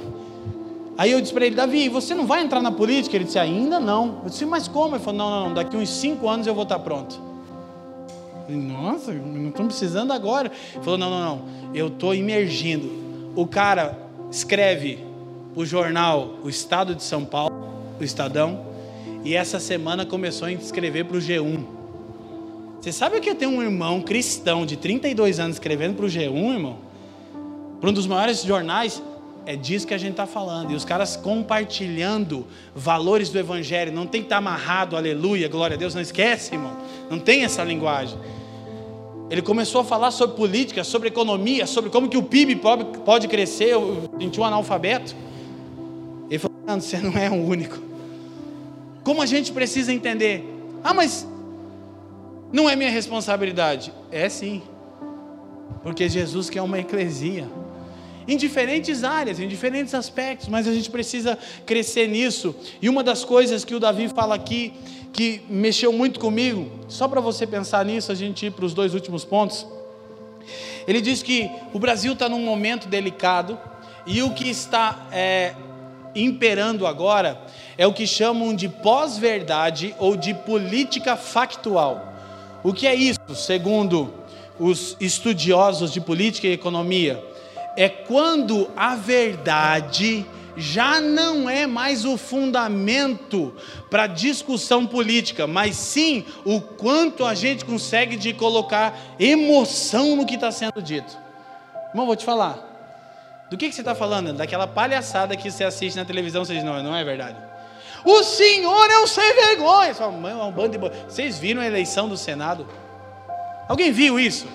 [0.98, 3.16] Aí eu disse para ele, Davi, você não vai entrar na política?
[3.16, 4.20] Ele disse, ainda não.
[4.24, 4.96] Eu disse, mas como?
[4.96, 7.26] Ele falou, não, não, não, daqui uns 5 anos eu vou estar pronto.
[8.48, 10.50] Nossa, não estamos precisando agora.
[10.74, 11.42] Ele falou: não, não, não.
[11.74, 13.32] Eu estou imergindo.
[13.34, 13.98] O cara
[14.30, 15.04] escreve
[15.54, 17.54] o jornal O Estado de São Paulo,
[17.98, 18.66] o Estadão,
[19.24, 21.75] e essa semana começou a escrever para o G1.
[22.80, 26.08] Você sabe o que é ter um irmão cristão de 32 anos escrevendo para o
[26.08, 26.78] G1, irmão?
[27.80, 29.02] Para um dos maiores jornais?
[29.44, 30.72] É disso que a gente está falando.
[30.72, 33.92] E os caras compartilhando valores do Evangelho.
[33.92, 35.94] Não tem que estar tá amarrado, aleluia, glória a Deus.
[35.94, 36.76] Não esquece, irmão.
[37.08, 38.18] Não tem essa linguagem.
[39.30, 42.60] Ele começou a falar sobre política, sobre economia, sobre como que o PIB
[43.04, 43.70] pode, crescer.
[43.70, 45.14] Eu senti um analfabeto.
[46.30, 47.78] Ele falou: você não é o único.
[49.02, 50.44] Como a gente precisa entender?
[50.82, 51.26] Ah, mas
[52.52, 53.92] não é minha responsabilidade.
[54.10, 54.62] É sim.
[55.82, 57.48] Porque Jesus quer uma eclesia.
[58.28, 62.56] Em diferentes áreas, em diferentes aspectos, mas a gente precisa crescer nisso.
[62.82, 64.72] E uma das coisas que o Davi fala aqui
[65.12, 68.94] que mexeu muito comigo, só para você pensar nisso, a gente ir para os dois
[68.94, 69.66] últimos pontos.
[70.86, 73.58] Ele diz que o Brasil está num momento delicado
[74.06, 75.54] e o que está é,
[76.14, 77.40] imperando agora
[77.78, 82.15] é o que chamam de pós-verdade ou de política factual.
[82.66, 84.12] O que é isso, segundo
[84.58, 87.24] os estudiosos de política e economia?
[87.76, 93.54] É quando a verdade já não é mais o fundamento
[93.88, 100.34] para discussão política, mas sim o quanto a gente consegue de colocar emoção no que
[100.34, 101.16] está sendo dito.
[101.90, 103.46] Irmão, vou te falar.
[103.48, 104.32] Do que, que você está falando?
[104.32, 107.36] Daquela palhaçada que você assiste na televisão, vocês não, não é verdade?
[108.06, 109.92] O senhor é um sem vergonha.
[110.12, 110.78] Mãe é um bando de.
[110.78, 112.64] Vocês viram a eleição do Senado?
[113.68, 114.46] Alguém viu isso?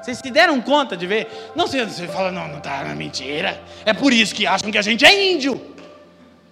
[0.00, 1.50] Vocês se deram conta de ver?
[1.56, 3.60] Não, você, você fala, não, não tá, na mentira.
[3.84, 5.60] É por isso que acham que a gente é índio.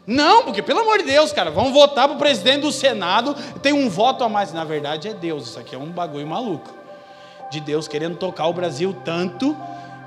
[0.04, 3.32] Não, porque pelo amor de Deus, cara, vamos votar para o presidente do Senado,
[3.62, 4.52] tem um voto a mais.
[4.52, 6.74] Na verdade é Deus, isso aqui é um bagulho maluco.
[7.48, 9.56] De Deus querendo tocar o Brasil tanto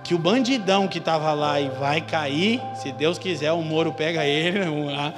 [0.04, 4.26] que o bandidão que estava lá e vai cair, se Deus quiser, o Moro pega
[4.26, 5.14] ele, vamos lá.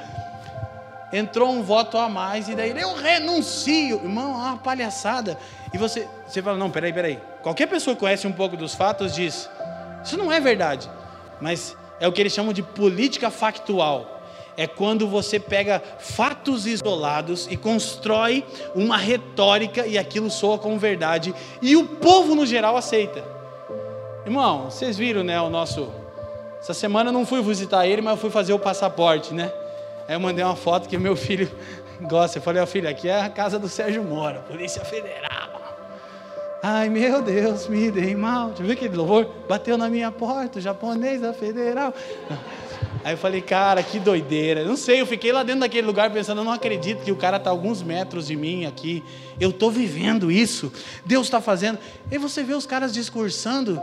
[1.14, 4.02] Entrou um voto a mais e daí eu renuncio.
[4.04, 5.38] Irmão, é uma palhaçada.
[5.74, 7.20] E você, você fala, não, peraí, peraí.
[7.42, 9.50] Qualquer pessoa que conhece um pouco dos fatos diz,
[10.04, 10.90] isso não é verdade.
[11.40, 14.22] Mas é o que eles chamam de política factual.
[14.58, 21.36] É quando você pega fatos isolados e constrói uma retórica e aquilo soa como verdade.
[21.62, 23.24] E o povo no geral aceita.
[24.26, 25.92] Irmão, vocês viram, né, o nosso.
[26.60, 29.52] Essa semana eu não fui visitar ele, mas eu fui fazer o passaporte, né?
[30.08, 31.50] Aí eu mandei uma foto que meu filho
[32.02, 32.38] gosta.
[32.38, 35.56] Eu falei, ó filho, aqui é a casa do Sérgio Mora, Polícia Federal.
[36.68, 38.52] Ai meu Deus, me dei mal.
[38.58, 39.30] Eu ver aquele louvor.
[39.48, 41.94] Bateu na minha porta, o japonês da Federal.
[43.04, 44.64] Aí eu falei, cara, que doideira.
[44.64, 47.38] Não sei, eu fiquei lá dentro daquele lugar pensando, eu não acredito que o cara
[47.38, 49.04] está alguns metros de mim aqui.
[49.40, 50.74] Eu estou vivendo isso.
[51.06, 51.78] Deus está fazendo.
[52.12, 53.80] E você vê os caras discursando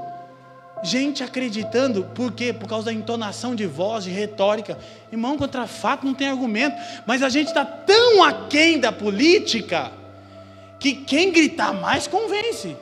[0.83, 2.53] Gente acreditando, por quê?
[2.53, 4.76] Por causa da entonação de voz, de retórica.
[5.12, 6.76] Irmão, contra fato não tem argumento,
[7.07, 9.93] mas a gente está tão aquém da política
[10.80, 12.76] que quem gritar mais convence.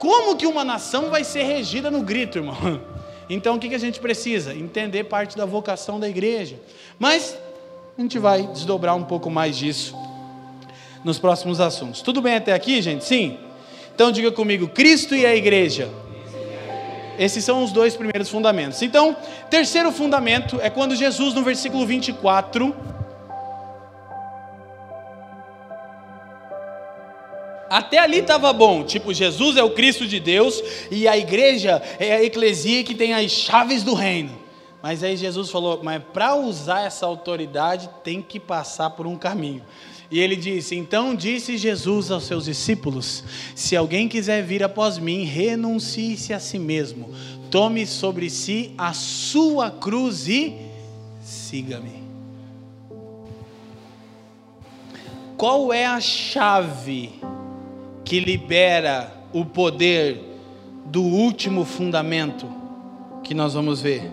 [0.00, 2.80] Como que uma nação vai ser regida no grito, irmão?
[3.26, 4.54] Então o que, que a gente precisa?
[4.54, 6.60] Entender parte da vocação da igreja.
[6.98, 7.34] Mas
[7.96, 9.96] a gente vai desdobrar um pouco mais disso
[11.02, 12.02] nos próximos assuntos.
[12.02, 13.02] Tudo bem até aqui, gente?
[13.02, 13.38] Sim?
[13.94, 15.88] Então diga comigo: Cristo e a igreja.
[17.18, 18.82] Esses são os dois primeiros fundamentos.
[18.82, 19.16] Então,
[19.48, 22.74] terceiro fundamento é quando Jesus, no versículo 24,
[27.74, 30.62] Até ali estava bom, tipo, Jesus é o Cristo de Deus
[30.92, 34.38] e a igreja é a eclesia que tem as chaves do reino.
[34.80, 39.62] Mas aí Jesus falou: mas para usar essa autoridade tem que passar por um caminho.
[40.10, 43.24] E ele disse: Então disse Jesus aos seus discípulos:
[43.54, 47.10] Se alguém quiser vir após mim, renuncie-se a si mesmo,
[47.50, 50.54] tome sobre si a sua cruz e
[51.22, 52.04] siga-me.
[55.36, 57.10] Qual é a chave
[58.04, 60.20] que libera o poder
[60.86, 62.46] do último fundamento
[63.22, 64.10] que nós vamos ver?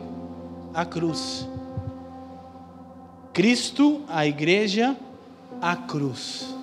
[0.73, 1.47] A cruz.
[3.33, 4.97] Cristo, a igreja,
[5.61, 6.53] a cruz,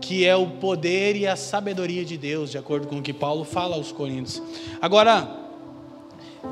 [0.00, 3.44] que é o poder e a sabedoria de Deus, de acordo com o que Paulo
[3.44, 4.42] fala aos Coríntios.
[4.80, 5.28] Agora,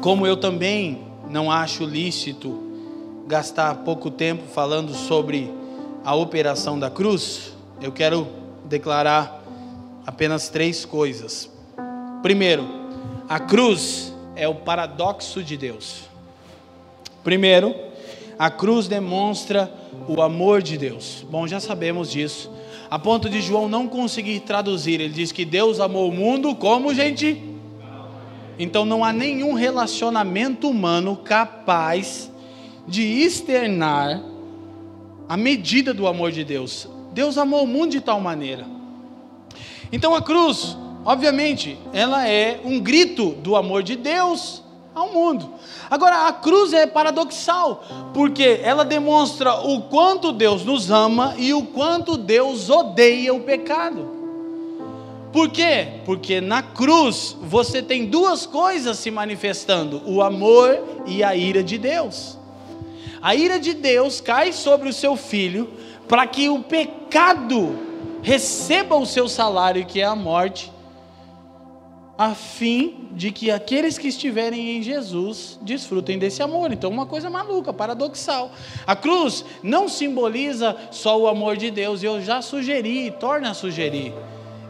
[0.00, 2.66] como eu também não acho lícito
[3.26, 5.52] gastar pouco tempo falando sobre
[6.04, 8.26] a operação da cruz, eu quero
[8.64, 9.42] declarar
[10.06, 11.50] apenas três coisas.
[12.22, 12.66] Primeiro,
[13.28, 16.08] a cruz é o paradoxo de Deus.
[17.22, 17.74] Primeiro,
[18.38, 19.72] a cruz demonstra
[20.06, 21.26] o amor de Deus.
[21.28, 22.50] Bom, já sabemos disso.
[22.88, 26.94] A ponto de João não conseguir traduzir, ele diz que Deus amou o mundo como,
[26.94, 27.42] gente?
[28.58, 32.30] Então não há nenhum relacionamento humano capaz
[32.86, 34.22] de externar
[35.28, 36.88] a medida do amor de Deus.
[37.12, 38.64] Deus amou o mundo de tal maneira.
[39.92, 44.62] Então a cruz, obviamente, ela é um grito do amor de Deus
[44.98, 45.48] ao mundo.
[45.90, 47.82] Agora, a cruz é paradoxal,
[48.12, 54.18] porque ela demonstra o quanto Deus nos ama e o quanto Deus odeia o pecado.
[55.32, 56.00] Por quê?
[56.04, 61.78] Porque na cruz você tem duas coisas se manifestando: o amor e a ira de
[61.78, 62.38] Deus.
[63.20, 65.70] A ira de Deus cai sobre o seu filho
[66.08, 67.76] para que o pecado
[68.22, 70.72] receba o seu salário, que é a morte,
[72.18, 76.72] a fim de que aqueles que estiverem em Jesus desfrutem desse amor.
[76.72, 78.50] Então, uma coisa maluca, paradoxal.
[78.84, 84.12] A cruz não simboliza só o amor de Deus, eu já sugeri, torna a sugerir.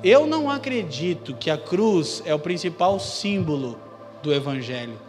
[0.05, 3.79] eu não acredito que a cruz é o principal símbolo
[4.23, 5.01] do Evangelho.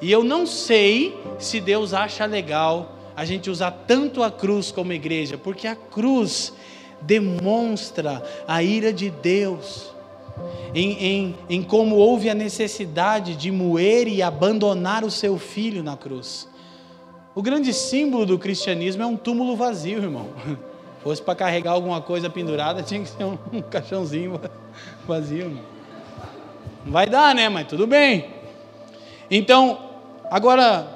[0.00, 4.92] E eu não sei se Deus acha legal a gente usar tanto a cruz como
[4.92, 6.54] igreja, porque a cruz
[7.02, 9.90] demonstra a ira de Deus.
[10.74, 15.96] Em, em, em como houve a necessidade de moer e abandonar o seu filho na
[15.96, 16.48] cruz.
[17.34, 20.28] O grande símbolo do cristianismo é um túmulo vazio, irmão.
[21.02, 24.40] Fosse para carregar alguma coisa pendurada, tinha que ser um, um caixãozinho
[25.06, 25.46] vazio.
[25.46, 25.64] Irmão.
[26.84, 27.48] Não vai dar, né?
[27.48, 28.26] Mas tudo bem.
[29.30, 29.78] Então,
[30.30, 30.86] agora,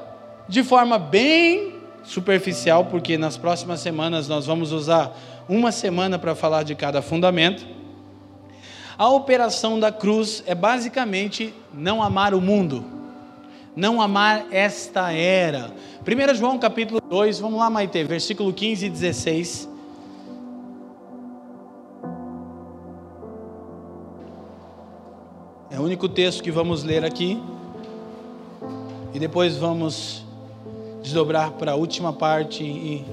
[0.49, 5.17] de forma bem superficial, porque nas próximas semanas nós vamos usar
[5.49, 7.67] uma semana para falar de cada fundamento.
[8.97, 12.85] A operação da cruz é basicamente não amar o mundo,
[13.75, 15.73] não amar esta era.
[16.07, 19.69] 1 João capítulo 2, vamos lá, Maite, versículo 15 e 16.
[25.73, 27.43] É o único texto que vamos ler aqui.
[29.13, 30.25] E depois vamos
[31.03, 33.05] desdobrar para a última parte e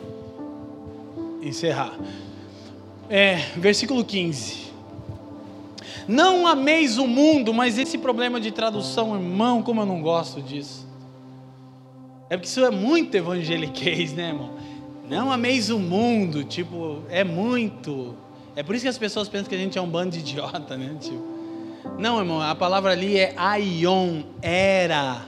[1.41, 1.97] encerrar.
[3.09, 4.70] É, versículo 15.
[6.07, 10.87] Não ameis o mundo, mas esse problema de tradução, irmão, como eu não gosto disso.
[12.29, 14.51] É porque isso é muito evangeliquez, né, irmão?
[15.09, 18.15] Não ameis o mundo, tipo, é muito.
[18.55, 20.77] É por isso que as pessoas pensam que a gente é um bando de idiota,
[20.77, 20.95] né?
[20.99, 21.21] Tipo,
[21.97, 25.25] não, irmão, a palavra ali é aion, era.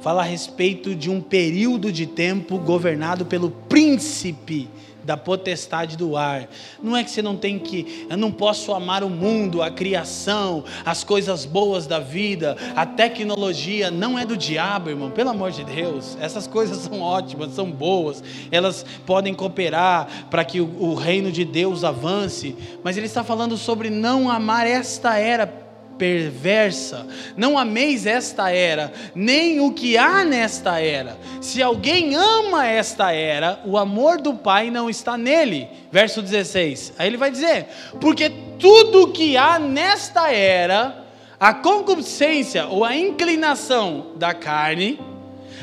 [0.00, 4.68] Fala a respeito de um período de tempo governado pelo príncipe
[5.08, 6.46] da potestade do ar.
[6.82, 10.62] Não é que você não tem que, eu não posso amar o mundo, a criação,
[10.84, 15.64] as coisas boas da vida, a tecnologia, não é do diabo, irmão, pelo amor de
[15.64, 16.18] Deus.
[16.20, 21.42] Essas coisas são ótimas, são boas, elas podem cooperar para que o, o reino de
[21.42, 22.54] Deus avance,
[22.84, 25.67] mas ele está falando sobre não amar esta era
[25.98, 27.06] perversa.
[27.36, 31.18] Não ameis esta era, nem o que há nesta era.
[31.40, 35.68] Se alguém ama esta era, o amor do Pai não está nele.
[35.90, 36.94] Verso 16.
[36.98, 37.66] Aí ele vai dizer:
[38.00, 41.04] Porque tudo que há nesta era,
[41.38, 44.98] a concupiscência ou a inclinação da carne,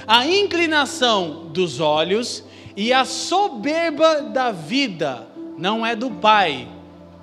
[0.08, 2.44] a inclinação dos olhos
[2.76, 5.28] e a soberba da vida,
[5.58, 6.68] não é do Pai,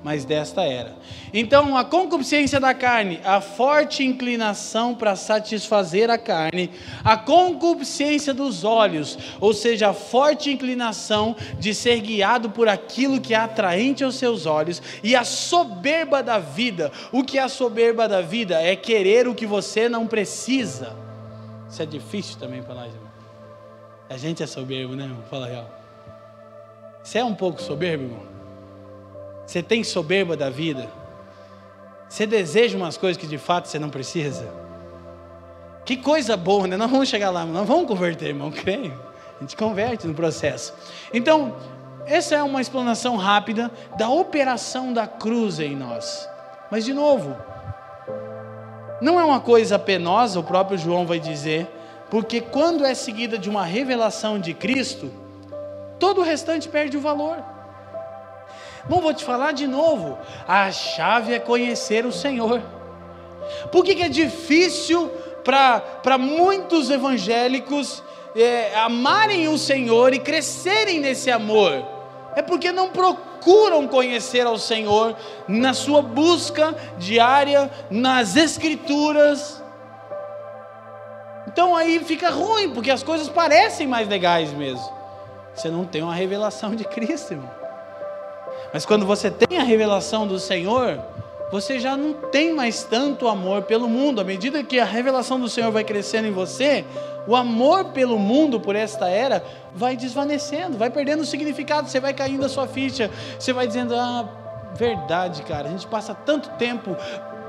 [0.02, 0.96] mas desta era.
[1.32, 6.70] Então, a concupiscência da carne, a forte inclinação para satisfazer a carne,
[7.04, 13.32] a concupiscência dos olhos, ou seja, a forte inclinação de ser guiado por aquilo que
[13.32, 16.90] é atraente aos seus olhos, e a soberba da vida.
[17.12, 18.60] O que é a soberba da vida?
[18.60, 20.96] É querer o que você não precisa.
[21.70, 23.12] Isso é difícil também para nós, irmão.
[24.10, 25.22] A gente é soberbo, né, irmão?
[25.30, 25.70] Fala real.
[27.02, 28.31] Você é um pouco soberbo, irmão?
[29.46, 30.88] Você tem soberba da vida?
[32.08, 34.46] Você deseja umas coisas que de fato você não precisa?
[35.84, 36.76] Que coisa boa, né?
[36.76, 38.98] Nós vamos chegar lá, nós vamos converter, irmão, creio.
[39.36, 40.74] A gente converte no processo.
[41.12, 41.56] Então,
[42.06, 46.28] essa é uma explanação rápida da operação da cruz em nós.
[46.70, 47.36] Mas, de novo,
[49.00, 51.66] não é uma coisa penosa, o próprio João vai dizer,
[52.10, 55.10] porque quando é seguida de uma revelação de Cristo,
[55.98, 57.51] todo o restante perde o valor.
[58.88, 60.18] Bom, vou te falar de novo.
[60.46, 62.60] A chave é conhecer o Senhor.
[63.70, 65.10] Por que, que é difícil
[65.44, 68.02] para muitos evangélicos
[68.34, 71.84] é, amarem o Senhor e crescerem nesse amor?
[72.34, 75.14] É porque não procuram conhecer ao Senhor
[75.46, 79.62] na sua busca diária, nas Escrituras.
[81.46, 84.90] Então aí fica ruim, porque as coisas parecem mais legais mesmo.
[85.54, 87.61] Você não tem uma revelação de Cristo, irmão.
[88.72, 90.98] Mas quando você tem a revelação do Senhor,
[91.50, 94.20] você já não tem mais tanto amor pelo mundo.
[94.20, 96.82] À medida que a revelação do Senhor vai crescendo em você,
[97.26, 99.44] o amor pelo mundo, por esta era,
[99.74, 103.94] vai desvanecendo, vai perdendo o significado, você vai caindo a sua ficha, você vai dizendo:
[103.94, 104.26] Ah,
[104.74, 106.96] verdade, cara, a gente passa tanto tempo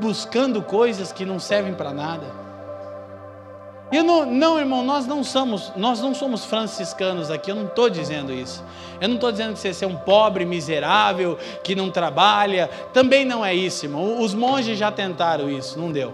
[0.01, 2.42] buscando coisas que não servem para nada.
[3.93, 7.91] Eu não, não, irmão, nós não somos, nós não somos franciscanos aqui, eu não estou
[7.91, 8.63] dizendo isso.
[8.99, 12.67] Eu não estou dizendo que você é um pobre, miserável, que não trabalha.
[12.91, 14.19] Também não é isso, irmão.
[14.19, 16.11] Os monges já tentaram isso, não deu.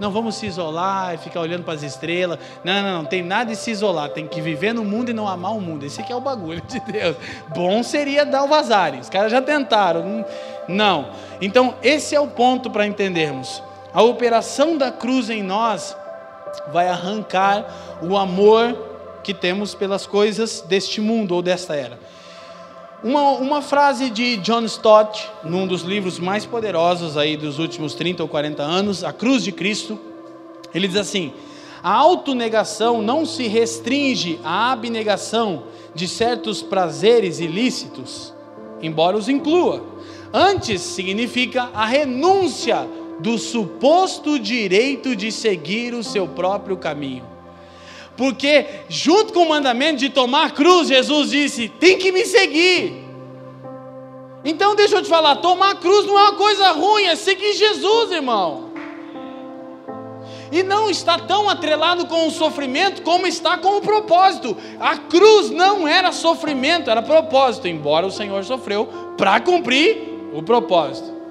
[0.00, 2.38] Não vamos se isolar e ficar olhando para as estrelas.
[2.64, 4.08] Não, não, não, tem nada de se isolar.
[4.08, 5.84] Tem que viver no mundo e não amar o mundo.
[5.84, 7.14] Esse aqui é o bagulho de Deus.
[7.54, 8.98] Bom seria dar o vazare.
[8.98, 10.24] Os caras já tentaram.
[10.66, 11.10] Não.
[11.42, 13.62] Então, esse é o ponto para entendermos.
[13.92, 15.94] A operação da cruz em nós
[16.72, 18.76] vai arrancar o amor
[19.22, 21.98] que temos pelas coisas deste mundo ou desta era.
[23.02, 28.22] Uma, uma frase de John Stott, num dos livros mais poderosos aí dos últimos 30
[28.22, 29.98] ou 40 anos, A Cruz de Cristo,
[30.72, 31.32] ele diz assim:
[31.82, 38.32] a autonegação não se restringe à abnegação de certos prazeres ilícitos,
[38.80, 39.84] embora os inclua.
[40.32, 42.86] Antes significa a renúncia
[43.22, 47.24] do suposto direito de seguir o seu próprio caminho.
[48.16, 53.00] Porque, junto com o mandamento de tomar cruz, Jesus disse: tem que me seguir.
[54.44, 58.10] Então, deixa eu te falar: tomar cruz não é uma coisa ruim, é seguir Jesus,
[58.10, 58.72] irmão.
[60.50, 64.54] E não está tão atrelado com o sofrimento como está com o propósito.
[64.78, 71.21] A cruz não era sofrimento, era propósito, embora o Senhor sofreu para cumprir o propósito.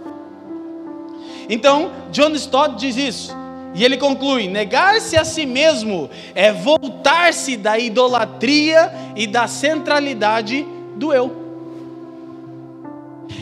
[1.51, 3.35] Então, John Stott diz isso.
[3.75, 11.11] E ele conclui: negar-se a si mesmo é voltar-se da idolatria e da centralidade do
[11.11, 11.41] eu.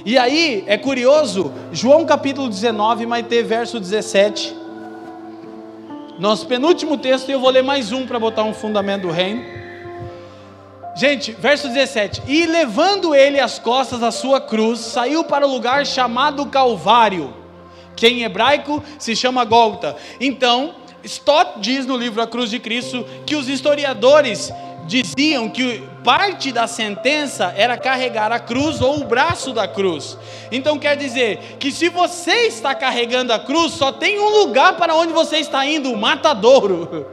[0.03, 4.57] E aí é curioso, João capítulo 19 vai ter verso 17.
[6.17, 9.43] Nosso penúltimo texto, e eu vou ler mais um para botar um fundamento do reino.
[10.95, 15.85] Gente, verso 17: E levando ele as costas a sua cruz, saiu para o lugar
[15.85, 17.38] chamado Calvário
[17.99, 19.95] que em hebraico se chama Golta.
[20.21, 20.73] Então,
[21.03, 24.51] Stott diz no livro A Cruz de Cristo que os historiadores
[24.87, 30.17] diziam que parte da sentença era carregar a cruz ou o braço da cruz.
[30.51, 34.95] Então quer dizer que se você está carregando a cruz, só tem um lugar para
[34.95, 37.05] onde você está indo, o matadouro.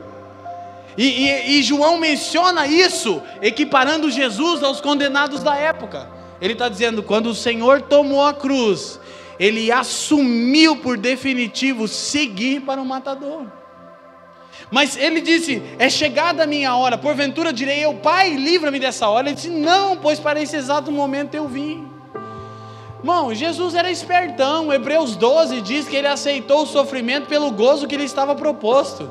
[0.97, 6.09] E, e, e João menciona isso, equiparando Jesus aos condenados da época.
[6.41, 8.99] Ele está dizendo: quando o Senhor tomou a cruz,
[9.39, 13.47] ele assumiu por definitivo seguir para o matador.
[14.71, 19.29] Mas ele disse: É chegada a minha hora, porventura direi eu, Pai, livra-me dessa hora.
[19.29, 21.87] Ele disse: Não, pois para esse exato momento eu vim.
[22.99, 24.73] Irmão, Jesus era espertão.
[24.73, 29.11] Hebreus 12 diz que ele aceitou o sofrimento pelo gozo que lhe estava proposto.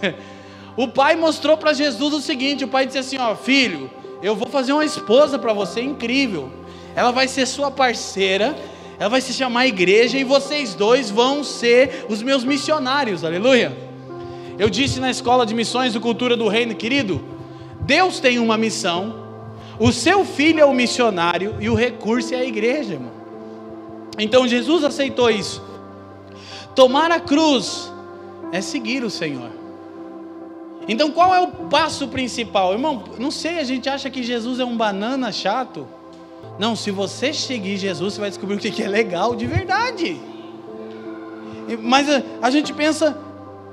[0.76, 3.88] O pai mostrou para Jesus o seguinte: o pai disse assim: Ó, filho,
[4.20, 6.50] eu vou fazer uma esposa para você incrível.
[6.96, 8.56] Ela vai ser sua parceira,
[8.98, 13.76] ela vai se chamar igreja e vocês dois vão ser os meus missionários, aleluia.
[14.58, 17.22] Eu disse na escola de missões do Cultura do Reino, querido,
[17.80, 19.24] Deus tem uma missão,
[19.78, 23.12] o seu filho é o missionário e o recurso é a igreja, irmão.
[24.18, 25.62] Então Jesus aceitou isso.
[26.74, 27.92] Tomar a cruz
[28.52, 29.50] é seguir o Senhor.
[30.86, 32.72] Então qual é o passo principal?
[32.72, 35.86] Irmão, não sei, a gente acha que Jesus é um banana chato.
[36.58, 40.20] Não, se você seguir Jesus, você vai descobrir o que é legal de verdade.
[41.80, 42.06] Mas
[42.40, 43.16] a, gente pensa,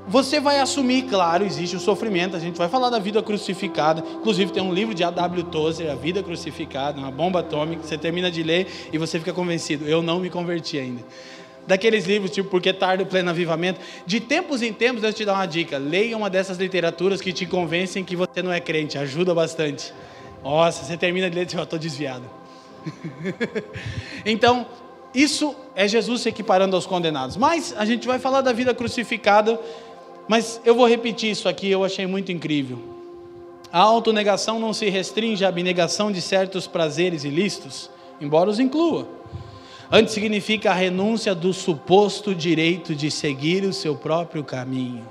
[0.08, 4.02] você vai assumir, claro, existe o sofrimento, a gente vai falar da vida crucificada.
[4.16, 5.44] Inclusive, tem um livro de A.W.
[5.44, 7.82] Tozer, A Vida Crucificada, uma bomba atômica.
[7.82, 9.86] Você termina de ler e você fica convencido.
[9.86, 11.02] Eu não me converti ainda.
[11.66, 13.80] Daqueles livros, tipo Porque Tarde o Pleno Avivamento.
[14.04, 15.78] De tempos em tempos, eu te dar uma dica.
[15.78, 18.98] Leia uma dessas literaturas que te convencem que você não é crente.
[18.98, 19.92] Ajuda bastante.
[20.42, 22.41] Nossa, você termina de ler e diz, eu estou desviado.
[24.24, 24.66] então,
[25.14, 27.36] isso é Jesus se equiparando aos condenados.
[27.36, 29.60] Mas a gente vai falar da vida crucificada,
[30.26, 32.78] mas eu vou repetir isso aqui, eu achei muito incrível.
[33.72, 39.08] A autonegação não se restringe à abnegação de certos prazeres ilícitos, embora os inclua.
[39.90, 45.06] Antes significa a renúncia do suposto direito de seguir o seu próprio caminho.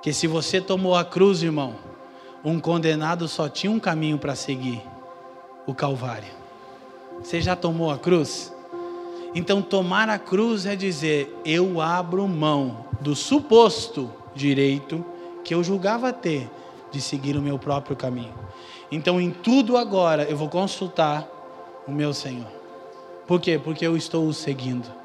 [0.00, 1.74] Que se você tomou a cruz, irmão,
[2.44, 4.82] um condenado só tinha um caminho para seguir
[5.66, 6.32] o Calvário.
[7.22, 8.52] Você já tomou a cruz?
[9.34, 15.04] Então, tomar a cruz é dizer: eu abro mão do suposto direito
[15.44, 16.50] que eu julgava ter
[16.90, 18.34] de seguir o meu próprio caminho.
[18.90, 21.26] Então, em tudo agora, eu vou consultar
[21.86, 22.50] o meu Senhor.
[23.26, 23.58] Por quê?
[23.58, 25.01] Porque eu estou o seguindo.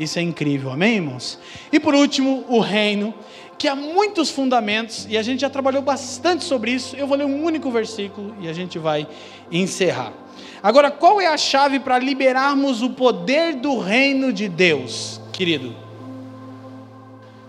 [0.00, 1.38] Isso é incrível, amém, irmãos?
[1.70, 3.12] E por último, o reino,
[3.58, 6.96] que há muitos fundamentos, e a gente já trabalhou bastante sobre isso.
[6.96, 9.06] Eu vou ler um único versículo e a gente vai
[9.52, 10.14] encerrar.
[10.62, 15.76] Agora, qual é a chave para liberarmos o poder do reino de Deus, querido?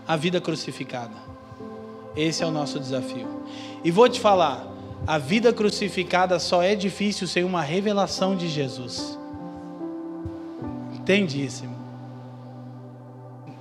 [0.05, 1.15] A vida crucificada.
[2.17, 3.29] Esse é o nosso desafio.
[3.81, 4.67] E vou te falar,
[5.07, 9.17] a vida crucificada só é difícil sem uma revelação de Jesus.
[10.93, 11.70] Entende isso?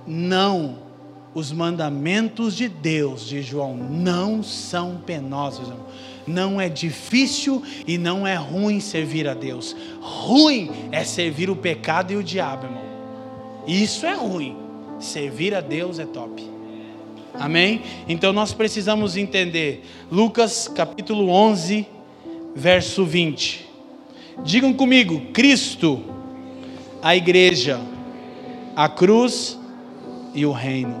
[0.05, 0.79] Não,
[1.33, 5.85] os mandamentos de Deus, de João, não são penosos, irmão.
[6.27, 9.75] Não é difícil e não é ruim servir a Deus.
[10.01, 12.83] Ruim é servir o pecado e o diabo, irmão.
[13.67, 14.55] Isso é ruim.
[14.99, 16.47] Servir a Deus é top.
[17.33, 17.81] Amém?
[18.07, 19.83] Então nós precisamos entender.
[20.11, 21.87] Lucas capítulo 11,
[22.55, 23.67] verso 20.
[24.43, 26.03] Digam comigo: Cristo,
[27.01, 27.79] a igreja,
[28.75, 29.57] a cruz
[30.33, 30.95] e o reino.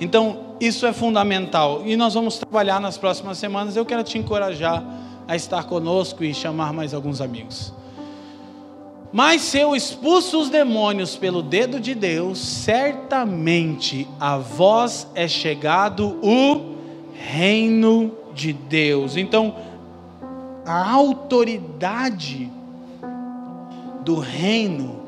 [0.00, 3.76] Então, isso é fundamental e nós vamos trabalhar nas próximas semanas.
[3.76, 4.82] Eu quero te encorajar
[5.26, 7.72] a estar conosco e chamar mais alguns amigos.
[9.12, 16.18] Mas se eu expulso os demônios pelo dedo de Deus, certamente a vós é chegado
[16.22, 16.76] o
[17.12, 19.16] reino de Deus.
[19.16, 19.54] Então,
[20.64, 22.50] a autoridade
[24.02, 25.00] do reino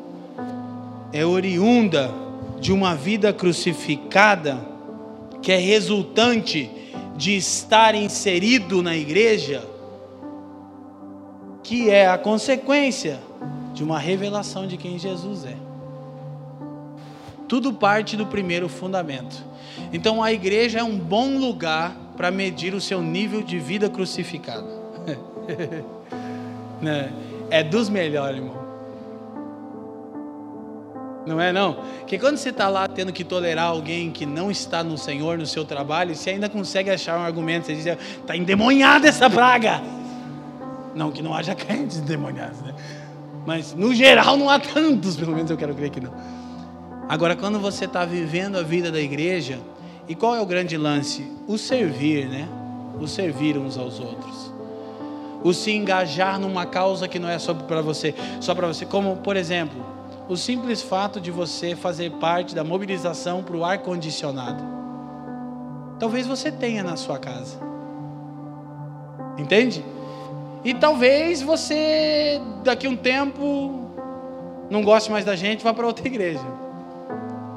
[1.12, 2.23] é oriunda
[2.64, 4.58] de uma vida crucificada,
[5.42, 6.70] que é resultante
[7.14, 9.62] de estar inserido na igreja,
[11.62, 13.20] que é a consequência
[13.74, 15.54] de uma revelação de quem Jesus é.
[17.46, 19.44] Tudo parte do primeiro fundamento.
[19.92, 24.66] Então a igreja é um bom lugar para medir o seu nível de vida crucificada.
[26.80, 27.10] Né?
[27.50, 28.63] é dos melhores, irmão.
[31.26, 31.78] Não é não?
[32.06, 35.46] Que quando você está lá tendo que tolerar alguém que não está no Senhor, no
[35.46, 39.80] seu trabalho, você ainda consegue achar um argumento, você diz, está endemoniada essa praga.
[40.94, 42.74] Não, que não haja crentes endemoniados, né?
[43.46, 46.12] Mas no geral não há tantos, pelo menos eu quero crer que não.
[47.08, 49.58] Agora, quando você está vivendo a vida da igreja,
[50.08, 51.30] e qual é o grande lance?
[51.46, 52.48] O servir, né?
[53.00, 54.52] O servir uns aos outros.
[55.42, 58.86] O se engajar numa causa que não é só para você, só para você.
[58.86, 59.84] Como, por exemplo,
[60.28, 64.62] o simples fato de você fazer parte da mobilização para o ar condicionado.
[65.98, 67.58] Talvez você tenha na sua casa.
[69.36, 69.84] Entende?
[70.64, 73.90] E talvez você, daqui a um tempo,
[74.70, 76.44] não goste mais da gente, vá para outra igreja.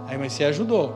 [0.07, 0.93] Aí, mas você ajudou.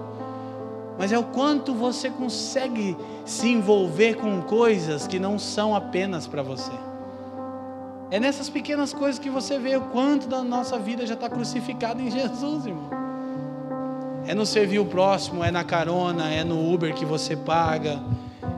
[0.99, 6.43] Mas é o quanto você consegue se envolver com coisas que não são apenas para
[6.43, 6.71] você.
[8.11, 12.01] É nessas pequenas coisas que você vê o quanto da nossa vida já está crucificado
[12.01, 12.89] em Jesus, irmão.
[14.27, 18.01] É no servir o próximo, é na carona, é no Uber que você paga,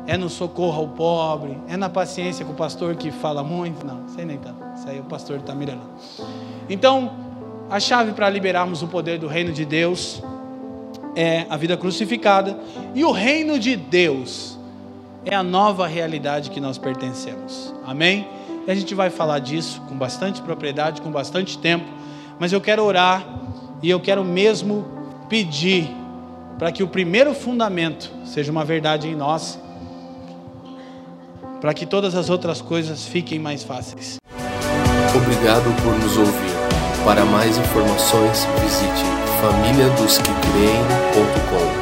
[0.07, 3.85] é no socorro ao pobre, é na paciência com o pastor que fala muito.
[3.85, 4.57] Não, sei nem tanto.
[4.75, 5.83] Isso aí o pastor está mirando.
[6.67, 7.13] Então,
[7.69, 10.19] a chave para liberarmos o poder do reino de Deus
[11.15, 12.57] é a vida crucificada,
[12.95, 14.57] e o reino de Deus
[15.23, 17.71] é a nova realidade que nós pertencemos.
[17.85, 18.27] Amém?
[18.65, 21.85] E a gente vai falar disso com bastante propriedade, com bastante tempo,
[22.39, 23.25] mas eu quero orar
[23.81, 24.85] e eu quero mesmo
[25.27, 25.89] pedir
[26.57, 29.59] para que o primeiro fundamento seja uma verdade em nós
[31.63, 34.17] para que todas as outras coisas fiquem mais fáceis.
[35.15, 36.51] Obrigado por nos ouvir.
[37.05, 39.05] Para mais informações, visite
[39.39, 41.72] famíliadosquecreem.com.